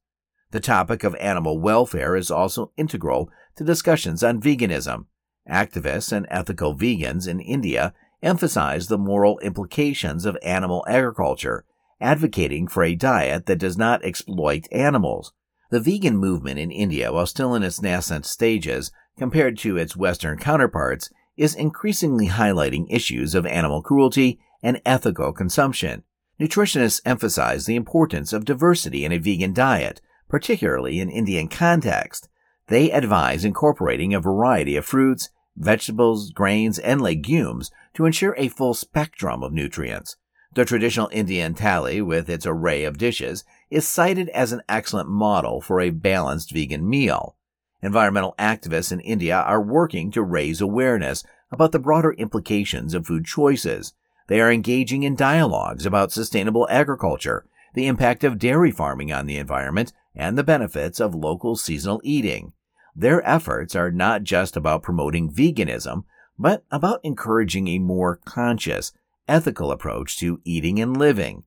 The 0.52 0.60
topic 0.60 1.04
of 1.04 1.16
animal 1.16 1.60
welfare 1.60 2.16
is 2.16 2.30
also 2.30 2.72
integral 2.78 3.32
to 3.56 3.64
discussions 3.64 4.24
on 4.24 4.42
veganism. 4.42 5.06
Activists 5.50 6.12
and 6.12 6.28
ethical 6.30 6.76
vegans 6.76 7.28
in 7.28 7.40
India 7.40 7.94
emphasize 8.22 8.88
the 8.88 8.98
moral 8.98 9.40
implications 9.40 10.26
of 10.26 10.38
animal 10.44 10.86
agriculture, 10.88 11.66
advocating 12.02 12.68
for 12.68 12.84
a 12.84 12.96
diet 12.96 13.46
that 13.46 13.60
does 13.60 13.78
not 13.78 14.04
exploit 14.04 14.68
animals. 14.72 15.32
The 15.70 15.80
vegan 15.80 16.18
movement 16.18 16.60
in 16.60 16.72
India, 16.72 17.14
while 17.14 17.26
still 17.26 17.56
in 17.56 17.64
its 17.64 17.82
nascent 17.82 18.26
stages 18.26 18.92
compared 19.18 19.58
to 19.60 19.78
its 19.78 19.96
Western 19.96 20.38
counterparts, 20.38 21.10
is 21.38 21.56
increasingly 21.56 22.28
highlighting 22.28 22.88
issues 22.90 23.34
of 23.34 23.46
animal 23.46 23.82
cruelty 23.82 24.40
and 24.62 24.82
ethical 24.86 25.32
consumption. 25.32 26.04
Nutritionists 26.40 27.02
emphasize 27.06 27.66
the 27.66 27.76
importance 27.76 28.34
of 28.34 28.46
diversity 28.46 29.06
in 29.06 29.12
a 29.12 29.18
vegan 29.18 29.54
diet, 29.54 30.02
particularly 30.28 31.00
in 31.00 31.10
Indian 31.10 31.48
context. 31.48 32.28
They 32.68 32.92
advise 32.92 33.46
incorporating 33.46 34.14
a 34.14 34.20
variety 34.20 34.76
of 34.76 34.86
fruits, 34.86 35.30
vegetables, 35.56 36.32
grains, 36.32 36.80
and 36.80 37.02
legumes 37.02 37.70
to 37.94 38.06
ensure 38.06 38.36
a 38.38 38.48
full 38.48 38.74
spectrum 38.74 39.44
of 39.44 39.54
nutrients. 39.54 40.16
The 40.54 40.66
traditional 40.66 41.10
Indian 41.14 41.54
thali, 41.54 42.06
with 42.06 42.30
its 42.30 42.46
array 42.46 42.84
of 42.84 42.98
dishes, 42.98 43.46
is 43.70 43.88
cited 43.88 44.28
as 44.30 44.52
an 44.52 44.62
excellent 44.68 45.08
model 45.08 45.62
for 45.62 45.80
a 45.80 45.92
balanced 45.92 46.52
vegan 46.52 46.90
meal. 46.90 47.36
Environmental 47.82 48.36
activists 48.38 48.92
in 48.92 49.00
India 49.00 49.38
are 49.38 49.62
working 49.62 50.12
to 50.12 50.22
raise 50.22 50.60
awareness 50.60 51.24
about 51.52 51.72
the 51.72 51.80
broader 51.80 52.12
implications 52.14 52.94
of 52.94 53.08
food 53.08 53.26
choices. 53.26 53.94
They 54.28 54.42
are 54.42 54.52
engaging 54.52 55.04
in 55.04 55.16
dialogues 55.16 55.86
about 55.86 56.12
sustainable 56.12 56.68
agriculture, 56.70 57.46
the 57.74 57.88
impact 57.88 58.26
of 58.26 58.38
dairy 58.38 58.72
farming 58.72 59.12
on 59.12 59.28
the 59.28 59.38
environment, 59.38 59.94
and 60.14 60.38
the 60.38 60.44
benefits 60.44 61.00
of 61.00 61.16
local 61.16 61.56
seasonal 61.56 62.02
eating. 62.04 62.52
Their 62.94 63.26
efforts 63.28 63.74
are 63.74 63.90
not 63.90 64.24
just 64.24 64.58
about 64.58 64.84
promoting 64.84 65.32
veganism, 65.32 66.04
but 66.38 66.66
about 66.72 67.00
encouraging 67.04 67.70
a 67.70 67.80
more 67.80 68.18
conscious, 68.18 68.92
ethical 69.32 69.72
approach 69.72 70.18
to 70.18 70.42
eating 70.44 70.80
and 70.80 70.98
living. 70.98 71.44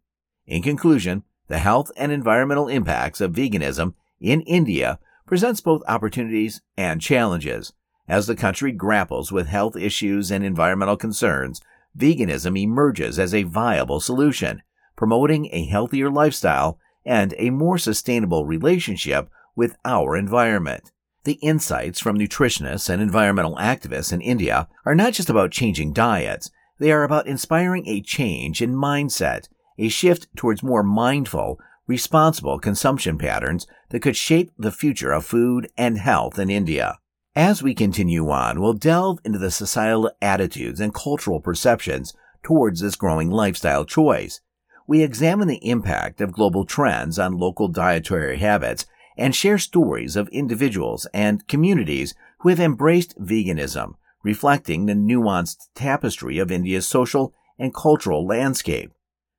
In 0.46 0.62
conclusion, 0.62 1.22
the 1.48 1.58
health 1.58 1.92
and 1.96 2.10
environmental 2.10 2.68
impacts 2.68 3.20
of 3.20 3.32
veganism 3.32 3.92
in 4.20 4.40
India 4.42 4.98
presents 5.26 5.60
both 5.60 5.82
opportunities 5.86 6.62
and 6.78 7.00
challenges. 7.00 7.74
As 8.08 8.26
the 8.26 8.36
country 8.36 8.72
grapples 8.72 9.30
with 9.30 9.48
health 9.48 9.76
issues 9.76 10.30
and 10.30 10.42
environmental 10.42 10.96
concerns, 10.96 11.60
veganism 11.96 12.58
emerges 12.58 13.18
as 13.18 13.34
a 13.34 13.42
viable 13.42 14.00
solution, 14.00 14.62
promoting 14.96 15.48
a 15.52 15.66
healthier 15.66 16.10
lifestyle 16.10 16.78
and 17.04 17.34
a 17.36 17.50
more 17.50 17.76
sustainable 17.76 18.46
relationship 18.46 19.28
with 19.54 19.76
our 19.84 20.16
environment. 20.16 20.90
The 21.24 21.38
insights 21.42 22.00
from 22.00 22.18
nutritionists 22.18 22.88
and 22.88 23.00
environmental 23.00 23.56
activists 23.56 24.12
in 24.12 24.20
India 24.20 24.68
are 24.84 24.94
not 24.94 25.12
just 25.12 25.30
about 25.30 25.50
changing 25.50 25.92
diets, 25.92 26.50
they 26.78 26.92
are 26.92 27.04
about 27.04 27.26
inspiring 27.26 27.86
a 27.86 28.00
change 28.00 28.60
in 28.60 28.74
mindset, 28.74 29.48
a 29.78 29.88
shift 29.88 30.28
towards 30.36 30.62
more 30.62 30.82
mindful, 30.82 31.58
responsible 31.86 32.58
consumption 32.58 33.18
patterns 33.18 33.66
that 33.90 34.00
could 34.00 34.16
shape 34.16 34.50
the 34.58 34.72
future 34.72 35.12
of 35.12 35.24
food 35.24 35.70
and 35.76 35.98
health 35.98 36.38
in 36.38 36.50
India. 36.50 36.98
As 37.36 37.62
we 37.62 37.74
continue 37.74 38.30
on, 38.30 38.60
we'll 38.60 38.74
delve 38.74 39.18
into 39.24 39.38
the 39.38 39.50
societal 39.50 40.10
attitudes 40.22 40.80
and 40.80 40.94
cultural 40.94 41.40
perceptions 41.40 42.14
towards 42.42 42.80
this 42.80 42.94
growing 42.94 43.30
lifestyle 43.30 43.84
choice. 43.84 44.40
We 44.86 45.02
examine 45.02 45.48
the 45.48 45.66
impact 45.68 46.20
of 46.20 46.32
global 46.32 46.64
trends 46.64 47.18
on 47.18 47.38
local 47.38 47.68
dietary 47.68 48.38
habits 48.38 48.86
and 49.16 49.34
share 49.34 49.58
stories 49.58 50.14
of 50.14 50.28
individuals 50.28 51.06
and 51.14 51.46
communities 51.48 52.14
who 52.40 52.50
have 52.50 52.60
embraced 52.60 53.18
veganism, 53.18 53.94
reflecting 54.24 54.86
the 54.86 54.94
nuanced 54.94 55.68
tapestry 55.76 56.38
of 56.38 56.50
India's 56.50 56.88
social 56.88 57.32
and 57.58 57.72
cultural 57.72 58.26
landscape. 58.26 58.90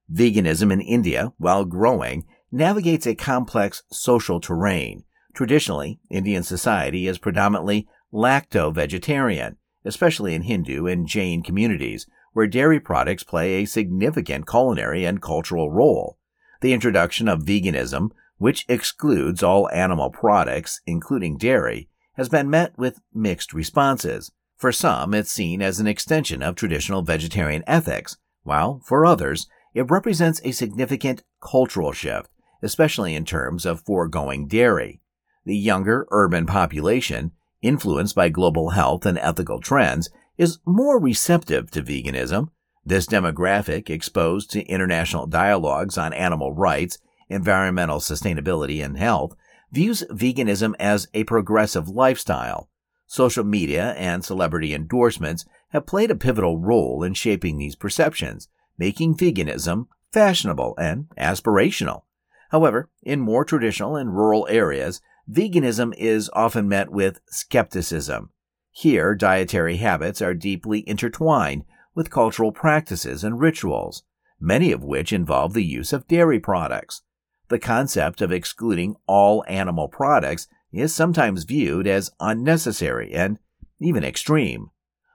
Veganism 0.10 0.72
in 0.72 0.80
India, 0.80 1.34
while 1.38 1.66
growing, 1.66 2.24
navigates 2.52 3.06
a 3.06 3.16
complex 3.16 3.84
social 3.92 4.40
terrain. 4.40 5.04
Traditionally, 5.34 6.00
Indian 6.10 6.44
society 6.44 7.08
is 7.08 7.18
predominantly 7.18 7.88
lacto-vegetarian, 8.14 9.58
especially 9.84 10.34
in 10.34 10.44
Hindu 10.44 10.88
and 10.88 11.08
Jain 11.08 11.44
communities, 11.44 12.08
where 12.32 12.48
dairy 12.48 12.80
products 12.80 13.24
play 13.24 13.56
a 13.56 13.66
significant 13.66 14.48
culinary 14.48 15.04
and 15.04 15.22
cultural 15.22 15.72
role. 15.72 16.18
The 16.62 16.74
introduction 16.74 17.28
of 17.28 17.42
veganism, 17.44 18.12
which 18.38 18.66
excludes 18.70 19.42
all 19.42 19.70
animal 19.72 20.10
products, 20.10 20.82
including 20.86 21.38
dairy, 21.38 21.90
has 22.14 22.30
been 22.30 22.50
met 22.50 22.78
with 22.78 23.02
mixed 23.14 23.54
responses. 23.54 24.32
For 24.58 24.72
some, 24.72 25.14
it's 25.14 25.32
seen 25.32 25.62
as 25.62 25.80
an 25.80 25.88
extension 25.88 26.42
of 26.42 26.56
traditional 26.56 27.02
vegetarian 27.02 27.64
ethics, 27.68 28.18
while 28.44 28.82
for 28.86 29.06
others, 29.06 29.48
it 29.74 29.90
represents 29.92 30.40
a 30.44 30.52
significant 30.52 31.24
cultural 31.42 31.92
shift, 31.92 32.30
especially 32.64 33.16
in 33.16 33.26
terms 33.26 33.66
of 33.66 33.82
foregoing 33.82 34.48
dairy. 34.48 35.02
The 35.46 35.58
younger 35.58 36.08
urban 36.10 36.46
population, 36.46 37.32
influenced 37.62 38.16
by 38.16 38.30
global 38.30 38.70
health 38.70 39.06
and 39.06 39.18
ethical 39.18 39.60
trends, 39.60 40.10
is 40.38 40.60
more 40.66 41.00
receptive 41.00 41.70
to 41.72 41.84
veganism. 41.84 42.50
This 42.86 43.08
demographic, 43.08 43.90
exposed 43.90 44.52
to 44.52 44.64
international 44.66 45.28
dialogues 45.28 45.98
on 45.98 46.14
animal 46.14 46.54
rights, 46.54 46.98
environmental 47.30 48.00
sustainability, 48.00 48.84
and 48.84 48.98
health, 48.98 49.36
views 49.72 50.04
veganism 50.10 50.76
as 50.80 51.08
a 51.14 51.24
progressive 51.26 51.90
lifestyle. 51.90 52.70
Social 53.08 53.44
media 53.44 53.94
and 53.94 54.24
celebrity 54.24 54.74
endorsements 54.74 55.46
have 55.70 55.86
played 55.86 56.12
a 56.12 56.16
pivotal 56.16 56.60
role 56.60 57.04
in 57.04 57.14
shaping 57.14 57.58
these 57.58 57.76
perceptions, 57.76 58.48
making 58.78 59.16
veganism 59.16 59.88
fashionable 60.12 60.76
and 60.78 61.08
aspirational. 61.18 62.04
However, 62.50 62.90
in 63.04 63.20
more 63.20 63.44
traditional 63.44 63.96
and 63.96 64.16
rural 64.16 64.48
areas, 64.50 65.02
veganism 65.30 65.94
is 65.98 66.30
often 66.34 66.70
met 66.70 66.90
with 66.90 67.20
skepticism. 67.28 68.30
Here, 68.72 69.14
dietary 69.16 69.78
habits 69.78 70.22
are 70.22 70.34
deeply 70.34 70.88
intertwined 70.88 71.66
with 71.94 72.12
cultural 72.12 72.52
practices 72.52 73.24
and 73.24 73.40
rituals, 73.40 74.04
many 74.40 74.72
of 74.72 74.84
which 74.84 75.14
involve 75.14 75.54
the 75.54 75.64
use 75.64 75.94
of 75.94 76.08
dairy 76.08 76.40
products. 76.40 77.02
The 77.48 77.60
concept 77.60 78.22
of 78.22 78.32
excluding 78.32 78.96
all 79.08 79.44
animal 79.48 79.88
products 79.88 80.48
is 80.80 80.94
sometimes 80.94 81.44
viewed 81.44 81.88
as 81.88 82.12
unnecessary 82.20 83.14
and 83.14 83.40
even 83.80 84.04
extreme. 84.04 84.70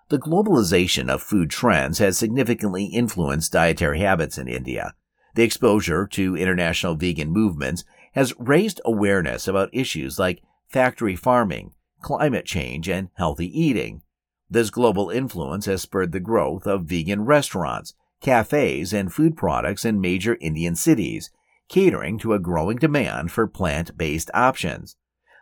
The 0.08 0.18
globalization 0.18 1.08
of 1.08 1.22
food 1.22 1.50
trends 1.50 1.98
has 1.98 2.18
significantly 2.18 2.86
influenced 2.86 3.52
dietary 3.52 4.00
habits 4.00 4.38
in 4.38 4.48
India. 4.48 4.94
The 5.34 5.44
exposure 5.44 6.06
to 6.08 6.36
international 6.36 6.96
vegan 6.96 7.30
movements 7.30 7.84
has 8.14 8.34
raised 8.38 8.80
awareness 8.84 9.46
about 9.46 9.70
issues 9.72 10.18
like 10.18 10.42
factory 10.68 11.14
farming, 11.14 11.72
climate 12.02 12.44
change, 12.44 12.88
and 12.88 13.10
healthy 13.14 13.46
eating. 13.46 14.02
This 14.48 14.70
global 14.70 15.10
influence 15.10 15.66
has 15.66 15.82
spurred 15.82 16.10
the 16.10 16.18
growth 16.18 16.66
of 16.66 16.86
vegan 16.86 17.24
restaurants, 17.24 17.94
cafes, 18.20 18.92
and 18.92 19.12
food 19.12 19.36
products 19.36 19.84
in 19.84 20.00
major 20.00 20.36
Indian 20.40 20.74
cities, 20.74 21.30
catering 21.68 22.18
to 22.18 22.32
a 22.32 22.40
growing 22.40 22.76
demand 22.76 23.30
for 23.30 23.46
plant 23.46 23.96
based 23.96 24.30
options. 24.34 24.96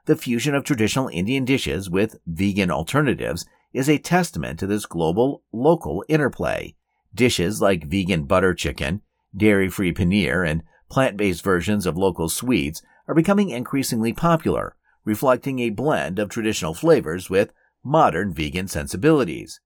The 0.09 0.17
fusion 0.17 0.55
of 0.55 0.65
traditional 0.65 1.09
Indian 1.09 1.45
dishes 1.45 1.91
with 1.91 2.19
vegan 2.27 2.71
alternatives 2.71 3.45
is 3.75 3.91
a 3.91 3.99
testament 3.99 4.59
to 4.59 4.67
this 4.67 4.87
global 4.87 5.43
local 5.53 6.03
interplay. 6.09 6.77
Dishes 7.15 7.61
like 7.61 7.91
vegan 7.91 8.25
butter 8.25 8.55
chicken, 8.55 9.03
dairy 9.37 9.69
free 9.69 9.93
paneer, 9.93 10.49
and 10.49 10.63
plant 10.89 11.19
based 11.19 11.45
versions 11.45 11.85
of 11.85 11.99
local 11.99 12.31
sweets 12.31 12.81
are 13.07 13.15
becoming 13.15 13.51
increasingly 13.51 14.15
popular, 14.15 14.77
reflecting 15.05 15.59
a 15.59 15.69
blend 15.69 16.19
of 16.19 16.31
traditional 16.31 16.73
flavors 16.73 17.29
with 17.29 17.53
modern 17.85 18.33
vegan 18.33 18.67
sensibilities. 18.67 19.61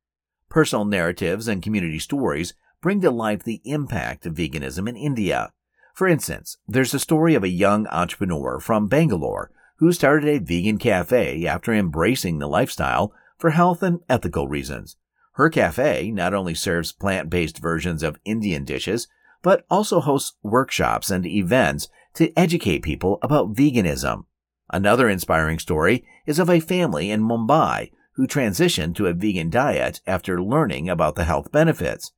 Personal 0.49 0.85
narratives 0.85 1.47
and 1.47 1.63
community 1.63 2.01
stories 2.01 2.53
bring 2.81 3.01
to 3.01 3.13
life 3.13 3.45
the 3.45 3.63
impact 3.65 4.27
of 4.27 4.35
veganism 4.35 4.89
in 4.89 4.97
India. 4.97 5.53
For 5.95 6.09
instance, 6.09 6.57
there's 6.67 6.91
the 6.91 6.99
story 6.99 7.37
of 7.37 7.45
a 7.45 7.49
young 7.49 7.87
entrepreneur 7.87 8.59
from 8.59 8.89
Bangalore 8.89 9.53
who 9.83 9.91
started 9.91 10.29
a 10.29 10.39
vegan 10.39 10.79
cafe 10.79 11.45
after 11.45 11.73
embracing 11.75 12.39
the 12.39 12.47
lifestyle 12.47 13.13
for 13.37 13.51
health 13.51 13.83
and 13.83 13.99
ethical 14.09 14.47
reasons. 14.47 14.95
Her 15.33 15.51
cafe 15.51 16.13
not 16.13 16.33
only 16.33 16.55
serves 16.55 16.93
plant 16.93 17.29
based 17.29 17.59
versions 17.59 18.05
of 18.05 18.21
Indian 18.25 18.65
dishes, 18.65 19.09
but 19.43 19.67
also 19.69 19.99
hosts 19.99 20.35
workshops 20.41 21.11
and 21.11 21.27
events 21.27 21.89
to 22.15 22.33
educate 22.39 22.85
people 22.85 23.19
about 23.23 23.55
veganism. 23.55 24.27
Another 24.71 25.09
inspiring 25.09 25.59
story 25.59 26.05
is 26.27 26.39
of 26.39 26.49
a 26.49 26.61
family 26.61 27.11
in 27.11 27.21
Mumbai 27.21 27.91
who 28.13 28.29
transitioned 28.29 28.95
to 28.95 29.09
a 29.09 29.13
vegan 29.13 29.51
diet 29.51 30.01
after 30.07 30.41
learning 30.41 30.89
about 30.89 31.17
the 31.17 31.25
health 31.25 31.51
benefits. 31.51 32.13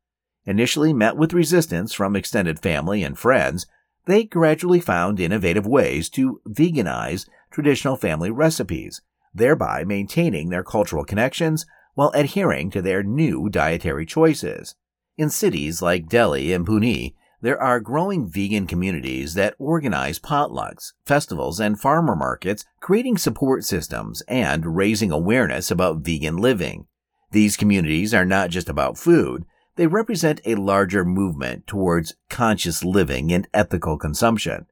Initially 0.45 0.93
met 0.93 1.17
with 1.17 1.33
resistance 1.33 1.95
from 1.95 2.15
extended 2.15 2.61
family 2.61 3.03
and 3.03 3.19
friends, 3.19 3.65
they 4.05 4.25
gradually 4.25 4.81
found 4.81 5.19
innovative 5.19 5.67
ways 5.67 6.11
to 6.11 6.43
veganize 6.47 7.27
traditional 7.55 7.97
family 7.97 8.31
recipes, 8.31 9.01
thereby 9.33 9.85
maintaining 9.85 10.51
their 10.51 10.65
cultural 10.65 11.05
connections 11.05 11.65
while 11.95 12.11
adhering 12.15 12.71
to 12.71 12.83
their 12.83 13.03
new 13.03 13.49
dietary 13.49 14.05
choices. 14.05 14.75
In 15.17 15.31
cities 15.31 15.81
like 15.81 16.09
Delhi 16.09 16.53
and 16.53 16.67
Pune, 16.67 17.15
there 17.41 17.61
are 17.61 17.79
growing 17.79 18.29
vegan 18.29 18.67
communities 18.67 19.35
that 19.35 19.55
organize 19.59 20.19
potlucks, 20.19 20.95
festivals, 21.05 21.61
and 21.61 21.79
farmer 21.79 22.17
markets, 22.17 22.65
creating 22.81 23.19
support 23.19 23.65
systems 23.65 24.23
and 24.27 24.75
raising 24.77 25.13
awareness 25.13 25.71
about 25.71 26.01
vegan 26.01 26.37
living. 26.37 26.87
These 27.31 27.57
communities 27.57 28.13
are 28.15 28.25
not 28.25 28.51
just 28.51 28.69
about 28.69 28.99
food, 28.99 29.45
they 29.77 29.87
represent 29.87 30.41
a 30.45 30.55
larger 30.55 31.05
movement 31.05 31.67
towards 31.67 32.15
conscious 32.31 32.83
living 32.83 33.33
and 33.33 33.47
ethical 33.53 33.99
consumption. 33.99 34.67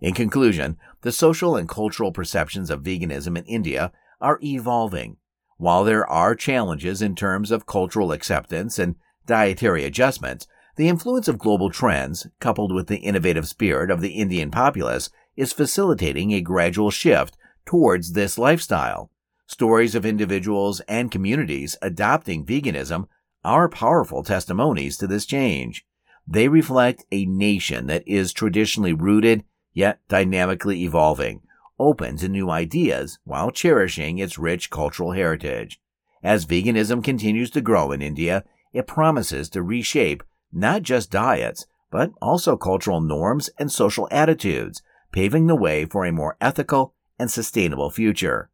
In 0.00 0.14
conclusion, 0.14 0.76
the 1.02 1.12
social 1.12 1.56
and 1.56 1.68
cultural 1.68 2.12
perceptions 2.12 2.70
of 2.70 2.82
veganism 2.82 3.38
in 3.38 3.44
India 3.44 3.92
are 4.20 4.38
evolving. 4.42 5.16
While 5.56 5.84
there 5.84 6.06
are 6.06 6.34
challenges 6.34 7.00
in 7.00 7.14
terms 7.14 7.50
of 7.50 7.66
cultural 7.66 8.12
acceptance 8.12 8.78
and 8.78 8.96
dietary 9.26 9.84
adjustments, 9.84 10.46
the 10.76 10.88
influence 10.88 11.28
of 11.28 11.38
global 11.38 11.70
trends, 11.70 12.26
coupled 12.38 12.74
with 12.74 12.88
the 12.88 12.98
innovative 12.98 13.48
spirit 13.48 13.90
of 13.90 14.02
the 14.02 14.10
Indian 14.10 14.50
populace, 14.50 15.08
is 15.34 15.52
facilitating 15.52 16.32
a 16.32 16.42
gradual 16.42 16.90
shift 16.90 17.36
towards 17.64 18.12
this 18.12 18.36
lifestyle. 18.36 19.10
Stories 19.46 19.94
of 19.94 20.04
individuals 20.04 20.80
and 20.80 21.10
communities 21.10 21.76
adopting 21.80 22.44
veganism 22.44 23.06
are 23.44 23.68
powerful 23.68 24.22
testimonies 24.22 24.96
to 24.98 25.06
this 25.06 25.24
change. 25.24 25.86
They 26.26 26.48
reflect 26.48 27.04
a 27.10 27.24
nation 27.24 27.86
that 27.86 28.06
is 28.06 28.32
traditionally 28.32 28.92
rooted 28.92 29.44
yet 29.76 30.00
dynamically 30.08 30.82
evolving, 30.84 31.42
open 31.78 32.16
to 32.16 32.28
new 32.28 32.48
ideas 32.48 33.18
while 33.24 33.50
cherishing 33.50 34.18
its 34.18 34.38
rich 34.38 34.70
cultural 34.70 35.12
heritage. 35.12 35.78
As 36.22 36.46
veganism 36.46 37.04
continues 37.04 37.50
to 37.50 37.60
grow 37.60 37.92
in 37.92 38.00
India, 38.00 38.42
it 38.72 38.86
promises 38.86 39.50
to 39.50 39.62
reshape 39.62 40.22
not 40.50 40.82
just 40.82 41.10
diets, 41.10 41.66
but 41.90 42.10
also 42.22 42.56
cultural 42.56 43.02
norms 43.02 43.50
and 43.58 43.70
social 43.70 44.08
attitudes, 44.10 44.82
paving 45.12 45.46
the 45.46 45.54
way 45.54 45.84
for 45.84 46.06
a 46.06 46.12
more 46.12 46.38
ethical 46.40 46.94
and 47.18 47.30
sustainable 47.30 47.90
future. 47.90 48.48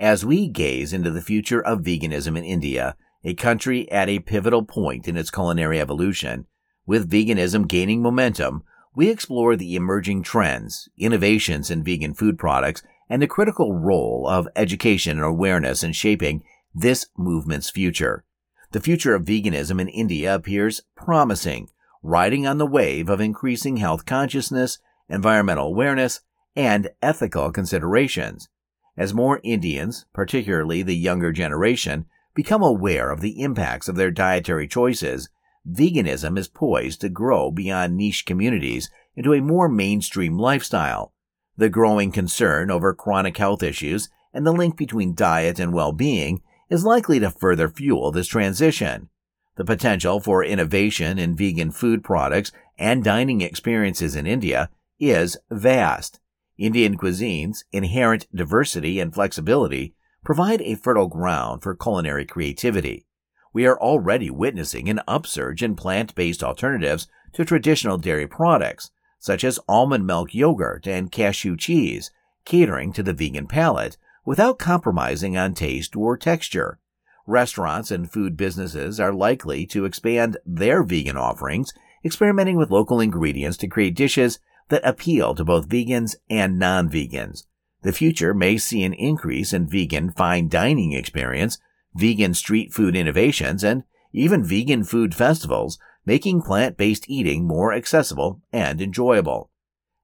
As 0.00 0.26
we 0.26 0.48
gaze 0.48 0.92
into 0.92 1.12
the 1.12 1.22
future 1.22 1.64
of 1.64 1.82
veganism 1.82 2.36
in 2.36 2.42
India, 2.44 2.96
a 3.22 3.34
country 3.34 3.90
at 3.92 4.08
a 4.08 4.18
pivotal 4.18 4.64
point 4.64 5.06
in 5.06 5.16
its 5.16 5.30
culinary 5.30 5.78
evolution, 5.78 6.46
with 6.84 7.08
veganism 7.08 7.68
gaining 7.68 8.02
momentum, 8.02 8.64
we 8.94 9.10
explore 9.10 9.56
the 9.56 9.76
emerging 9.76 10.22
trends, 10.22 10.88
innovations 10.96 11.70
in 11.70 11.82
vegan 11.82 12.14
food 12.14 12.38
products, 12.38 12.82
and 13.08 13.20
the 13.20 13.26
critical 13.26 13.74
role 13.74 14.26
of 14.28 14.48
education 14.56 15.18
and 15.18 15.26
awareness 15.26 15.82
in 15.82 15.92
shaping 15.92 16.42
this 16.74 17.06
movement's 17.16 17.70
future. 17.70 18.24
The 18.72 18.80
future 18.80 19.14
of 19.14 19.24
veganism 19.24 19.80
in 19.80 19.88
India 19.88 20.34
appears 20.34 20.82
promising, 20.96 21.68
riding 22.02 22.46
on 22.46 22.58
the 22.58 22.66
wave 22.66 23.08
of 23.08 23.20
increasing 23.20 23.76
health 23.76 24.06
consciousness, 24.06 24.78
environmental 25.08 25.68
awareness, 25.68 26.20
and 26.56 26.90
ethical 27.02 27.52
considerations. 27.52 28.48
As 28.96 29.12
more 29.12 29.40
Indians, 29.42 30.06
particularly 30.12 30.82
the 30.82 30.96
younger 30.96 31.32
generation, 31.32 32.06
become 32.34 32.62
aware 32.62 33.10
of 33.10 33.20
the 33.20 33.40
impacts 33.40 33.88
of 33.88 33.96
their 33.96 34.10
dietary 34.10 34.66
choices, 34.66 35.28
veganism 35.68 36.38
is 36.38 36.48
poised 36.48 37.00
to 37.00 37.08
grow 37.08 37.50
beyond 37.50 37.96
niche 37.96 38.26
communities 38.26 38.90
into 39.16 39.32
a 39.32 39.40
more 39.40 39.68
mainstream 39.68 40.38
lifestyle. 40.38 41.12
The 41.56 41.68
growing 41.68 42.12
concern 42.12 42.70
over 42.70 42.94
chronic 42.94 43.36
health 43.36 43.62
issues 43.62 44.08
and 44.32 44.46
the 44.46 44.52
link 44.52 44.76
between 44.76 45.14
diet 45.14 45.58
and 45.58 45.72
well-being 45.72 46.42
is 46.68 46.84
likely 46.84 47.20
to 47.20 47.30
further 47.30 47.68
fuel 47.68 48.10
this 48.10 48.26
transition. 48.26 49.08
The 49.56 49.64
potential 49.64 50.18
for 50.18 50.44
innovation 50.44 51.18
in 51.18 51.36
vegan 51.36 51.70
food 51.70 52.02
products 52.02 52.50
and 52.76 53.04
dining 53.04 53.40
experiences 53.40 54.16
in 54.16 54.26
India 54.26 54.70
is 54.98 55.36
vast. 55.50 56.18
Indian 56.58 56.96
cuisine's 56.96 57.64
inherent 57.72 58.26
diversity 58.34 58.98
and 58.98 59.14
flexibility 59.14 59.94
provide 60.24 60.62
a 60.62 60.74
fertile 60.74 61.08
ground 61.08 61.62
for 61.62 61.76
culinary 61.76 62.24
creativity. 62.24 63.06
We 63.54 63.66
are 63.66 63.78
already 63.78 64.30
witnessing 64.30 64.88
an 64.88 65.00
upsurge 65.06 65.62
in 65.62 65.76
plant 65.76 66.14
based 66.16 66.42
alternatives 66.42 67.06
to 67.34 67.44
traditional 67.44 67.98
dairy 67.98 68.26
products, 68.26 68.90
such 69.20 69.44
as 69.44 69.60
almond 69.68 70.06
milk 70.06 70.34
yogurt 70.34 70.88
and 70.88 71.10
cashew 71.10 71.56
cheese, 71.56 72.10
catering 72.44 72.92
to 72.92 73.02
the 73.02 73.14
vegan 73.14 73.46
palate 73.46 73.96
without 74.26 74.58
compromising 74.58 75.36
on 75.36 75.54
taste 75.54 75.94
or 75.94 76.16
texture. 76.16 76.80
Restaurants 77.28 77.92
and 77.92 78.10
food 78.10 78.36
businesses 78.36 78.98
are 78.98 79.12
likely 79.12 79.66
to 79.66 79.84
expand 79.84 80.36
their 80.44 80.82
vegan 80.82 81.16
offerings, 81.16 81.72
experimenting 82.04 82.56
with 82.56 82.72
local 82.72 83.00
ingredients 83.00 83.56
to 83.58 83.68
create 83.68 83.94
dishes 83.94 84.40
that 84.68 84.86
appeal 84.86 85.32
to 85.34 85.44
both 85.44 85.68
vegans 85.68 86.16
and 86.28 86.58
non 86.58 86.90
vegans. 86.90 87.44
The 87.82 87.92
future 87.92 88.34
may 88.34 88.58
see 88.58 88.82
an 88.82 88.94
increase 88.94 89.52
in 89.52 89.68
vegan 89.68 90.10
fine 90.10 90.48
dining 90.48 90.92
experience, 90.92 91.58
vegan 91.94 92.34
street 92.34 92.72
food 92.72 92.96
innovations, 92.96 93.62
and 93.64 93.84
even 94.12 94.44
vegan 94.44 94.84
food 94.84 95.14
festivals, 95.14 95.78
making 96.06 96.42
plant-based 96.42 97.04
eating 97.08 97.46
more 97.46 97.72
accessible 97.72 98.40
and 98.52 98.80
enjoyable. 98.80 99.50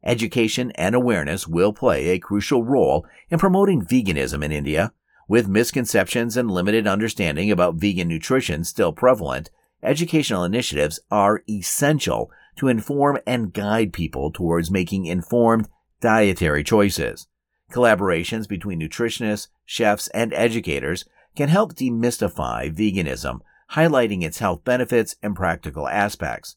Education 0.03 0.71
and 0.73 0.95
awareness 0.95 1.47
will 1.47 1.73
play 1.73 2.09
a 2.09 2.19
crucial 2.19 2.65
role 2.65 3.07
in 3.29 3.39
promoting 3.39 3.85
veganism 3.85 4.43
in 4.43 4.51
India. 4.51 4.93
With 5.29 5.47
misconceptions 5.47 6.37
and 6.37 6.51
limited 6.51 6.87
understanding 6.87 7.51
about 7.51 7.77
vegan 7.77 8.09
nutrition 8.09 8.65
still 8.65 8.93
prevalent, 8.93 9.51
educational 9.83 10.43
initiatives 10.43 11.01
are 11.11 11.43
essential 11.49 12.31
to 12.57 12.69
inform 12.69 13.19
and 13.27 13.53
guide 13.53 13.93
people 13.93 14.33
towards 14.33 14.71
making 14.71 15.05
informed 15.05 15.69
dietary 16.01 16.65
choices. 16.65 17.27
Collaborations 17.71 18.49
between 18.49 18.81
nutritionists, 18.81 19.49
chefs, 19.65 20.09
and 20.09 20.33
educators 20.33 21.05
can 21.37 21.49
help 21.49 21.75
demystify 21.75 22.75
veganism, 22.75 23.41
highlighting 23.73 24.23
its 24.23 24.39
health 24.39 24.65
benefits 24.65 25.17
and 25.23 25.37
practical 25.37 25.89
aspects. 25.89 26.57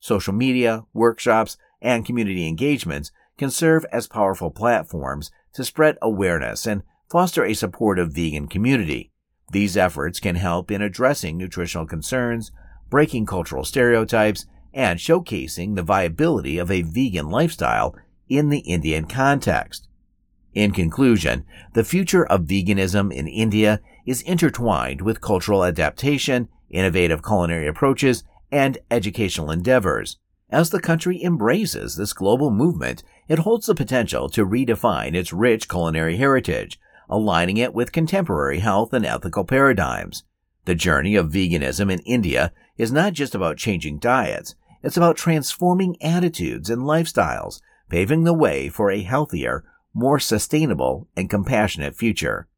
Social 0.00 0.32
media, 0.32 0.84
workshops, 0.92 1.56
and 1.80 2.06
community 2.06 2.46
engagements 2.46 3.12
can 3.36 3.50
serve 3.50 3.84
as 3.92 4.06
powerful 4.06 4.50
platforms 4.50 5.30
to 5.52 5.64
spread 5.64 5.96
awareness 6.00 6.66
and 6.66 6.82
foster 7.10 7.44
a 7.44 7.54
supportive 7.54 8.12
vegan 8.12 8.46
community. 8.46 9.10
These 9.50 9.76
efforts 9.76 10.20
can 10.20 10.36
help 10.36 10.70
in 10.70 10.80
addressing 10.80 11.36
nutritional 11.36 11.86
concerns, 11.86 12.52
breaking 12.88 13.26
cultural 13.26 13.64
stereotypes, 13.64 14.46
and 14.72 14.98
showcasing 14.98 15.76
the 15.76 15.82
viability 15.82 16.58
of 16.58 16.70
a 16.70 16.82
vegan 16.82 17.28
lifestyle 17.28 17.94
in 18.28 18.48
the 18.48 18.60
Indian 18.60 19.06
context. 19.06 19.88
In 20.54 20.72
conclusion, 20.72 21.44
the 21.74 21.84
future 21.84 22.24
of 22.26 22.42
veganism 22.42 23.12
in 23.12 23.26
India 23.26 23.80
is 24.06 24.22
intertwined 24.22 25.02
with 25.02 25.20
cultural 25.20 25.64
adaptation, 25.64 26.48
innovative 26.70 27.22
culinary 27.22 27.66
approaches, 27.66 28.24
and 28.50 28.78
educational 28.90 29.50
endeavors. 29.50 30.18
As 30.50 30.70
the 30.70 30.80
country 30.80 31.22
embraces 31.22 31.96
this 31.96 32.12
global 32.12 32.50
movement, 32.50 33.02
it 33.28 33.40
holds 33.40 33.66
the 33.66 33.74
potential 33.74 34.28
to 34.30 34.46
redefine 34.46 35.14
its 35.14 35.32
rich 35.32 35.68
culinary 35.68 36.16
heritage, 36.18 36.78
aligning 37.08 37.56
it 37.56 37.72
with 37.72 37.92
contemporary 37.92 38.58
health 38.58 38.92
and 38.92 39.06
ethical 39.06 39.44
paradigms. 39.44 40.24
The 40.64 40.74
journey 40.74 41.16
of 41.16 41.30
veganism 41.30 41.90
in 41.90 42.00
India 42.00 42.52
is 42.76 42.92
not 42.92 43.14
just 43.14 43.34
about 43.34 43.56
changing 43.56 43.98
diets, 43.98 44.54
it's 44.82 44.96
about 44.96 45.16
transforming 45.16 45.96
attitudes 46.02 46.68
and 46.68 46.82
lifestyles, 46.82 47.60
paving 47.88 48.24
the 48.24 48.34
way 48.34 48.68
for 48.68 48.90
a 48.90 49.02
healthier, 49.02 49.64
more 49.94 50.18
sustainable, 50.18 51.08
and 51.16 51.30
compassionate 51.30 51.96
future. 51.96 52.48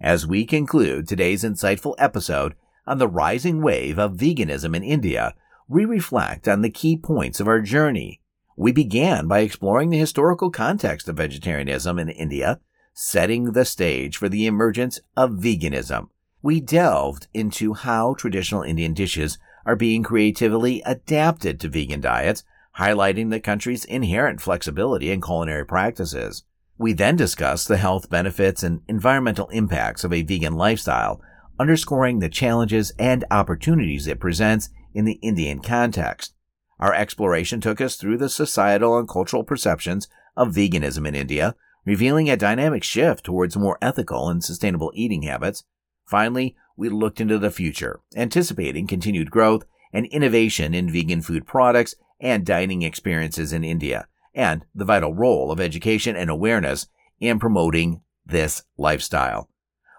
As 0.00 0.24
we 0.24 0.44
conclude 0.44 1.08
today's 1.08 1.42
insightful 1.42 1.96
episode 1.98 2.54
on 2.86 2.98
the 2.98 3.08
rising 3.08 3.60
wave 3.60 3.98
of 3.98 4.12
veganism 4.12 4.76
in 4.76 4.84
India, 4.84 5.34
we 5.66 5.84
reflect 5.84 6.46
on 6.46 6.62
the 6.62 6.70
key 6.70 6.96
points 6.96 7.40
of 7.40 7.48
our 7.48 7.60
journey. 7.60 8.20
We 8.56 8.70
began 8.70 9.26
by 9.26 9.40
exploring 9.40 9.90
the 9.90 9.98
historical 9.98 10.50
context 10.50 11.08
of 11.08 11.16
vegetarianism 11.16 11.98
in 11.98 12.10
India, 12.10 12.60
setting 12.94 13.52
the 13.52 13.64
stage 13.64 14.16
for 14.16 14.28
the 14.28 14.46
emergence 14.46 15.00
of 15.16 15.32
veganism. 15.32 16.10
We 16.42 16.60
delved 16.60 17.26
into 17.34 17.74
how 17.74 18.14
traditional 18.14 18.62
Indian 18.62 18.94
dishes 18.94 19.36
are 19.66 19.74
being 19.76 20.04
creatively 20.04 20.80
adapted 20.86 21.58
to 21.58 21.68
vegan 21.68 22.00
diets, 22.00 22.44
highlighting 22.78 23.30
the 23.30 23.40
country's 23.40 23.84
inherent 23.84 24.40
flexibility 24.40 25.10
in 25.10 25.20
culinary 25.20 25.66
practices. 25.66 26.44
We 26.78 26.92
then 26.92 27.16
discuss 27.16 27.64
the 27.64 27.76
health 27.76 28.08
benefits 28.08 28.62
and 28.62 28.82
environmental 28.86 29.48
impacts 29.48 30.04
of 30.04 30.12
a 30.12 30.22
vegan 30.22 30.54
lifestyle, 30.54 31.20
underscoring 31.58 32.20
the 32.20 32.28
challenges 32.28 32.92
and 33.00 33.24
opportunities 33.32 34.06
it 34.06 34.20
presents 34.20 34.70
in 34.94 35.04
the 35.04 35.18
Indian 35.20 35.60
context. 35.60 36.34
Our 36.78 36.94
exploration 36.94 37.60
took 37.60 37.80
us 37.80 37.96
through 37.96 38.18
the 38.18 38.28
societal 38.28 38.96
and 38.96 39.08
cultural 39.08 39.42
perceptions 39.42 40.06
of 40.36 40.54
veganism 40.54 41.06
in 41.08 41.16
India, 41.16 41.56
revealing 41.84 42.30
a 42.30 42.36
dynamic 42.36 42.84
shift 42.84 43.24
towards 43.24 43.56
more 43.56 43.78
ethical 43.82 44.28
and 44.28 44.44
sustainable 44.44 44.92
eating 44.94 45.22
habits. 45.22 45.64
Finally, 46.06 46.54
we 46.76 46.88
looked 46.88 47.20
into 47.20 47.40
the 47.40 47.50
future, 47.50 47.98
anticipating 48.14 48.86
continued 48.86 49.32
growth 49.32 49.64
and 49.92 50.06
innovation 50.06 50.74
in 50.74 50.92
vegan 50.92 51.22
food 51.22 51.44
products 51.44 51.96
and 52.20 52.46
dining 52.46 52.82
experiences 52.82 53.52
in 53.52 53.64
India 53.64 54.06
and 54.38 54.64
the 54.72 54.84
vital 54.84 55.12
role 55.12 55.50
of 55.50 55.60
education 55.60 56.14
and 56.14 56.30
awareness 56.30 56.86
in 57.18 57.40
promoting 57.40 58.00
this 58.24 58.62
lifestyle. 58.78 59.50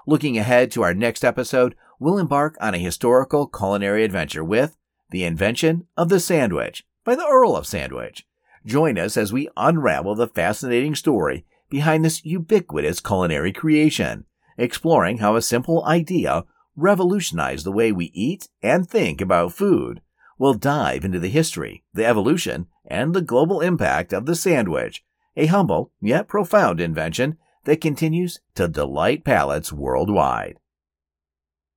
Looking 0.08 0.38
ahead 0.38 0.72
to 0.72 0.82
our 0.82 0.94
next 0.94 1.26
episode, 1.26 1.76
we'll 2.00 2.18
embark 2.18 2.56
on 2.62 2.74
a 2.74 2.80
historical 2.80 3.48
culinary 3.48 4.06
adventure 4.06 4.44
with 4.44 4.78
The 5.12 5.26
Invention 5.26 5.88
of 5.98 6.08
the 6.08 6.22
Sandwich 6.22 6.86
by 7.04 7.16
the 7.16 7.28
Earl 7.28 7.58
of 7.58 7.68
Sandwich. 7.68 8.26
Join 8.66 8.98
us 8.98 9.18
as 9.18 9.34
we 9.34 9.50
unravel 9.58 10.16
the 10.16 10.28
fascinating 10.28 10.96
story 10.96 11.46
behind 11.70 12.06
this 12.06 12.24
ubiquitous 12.24 13.02
culinary 13.02 13.52
creation, 13.52 14.26
exploring 14.58 15.18
how 15.18 15.36
a 15.36 15.42
simple 15.42 15.84
idea 15.86 16.46
revolutionized 16.78 17.66
the 17.66 17.72
way 17.74 17.92
we 17.92 18.06
eat 18.14 18.48
and 18.64 18.90
think 18.90 19.20
about 19.20 19.54
food. 19.54 20.02
We'll 20.40 20.54
dive 20.54 21.04
into 21.04 21.20
the 21.20 21.28
history, 21.28 21.84
the 21.94 22.06
evolution, 22.06 22.68
and 22.86 23.14
the 23.14 23.22
global 23.22 23.60
impact 23.60 24.14
of 24.14 24.26
the 24.26 24.36
sandwich, 24.36 25.04
a 25.36 25.48
humble 25.48 25.92
yet 26.00 26.30
profound 26.30 26.80
invention 26.80 27.38
that 27.66 27.82
continues 27.82 28.40
to 28.56 28.70
delight 28.70 29.26
palates 29.26 29.74
worldwide. 29.74 30.58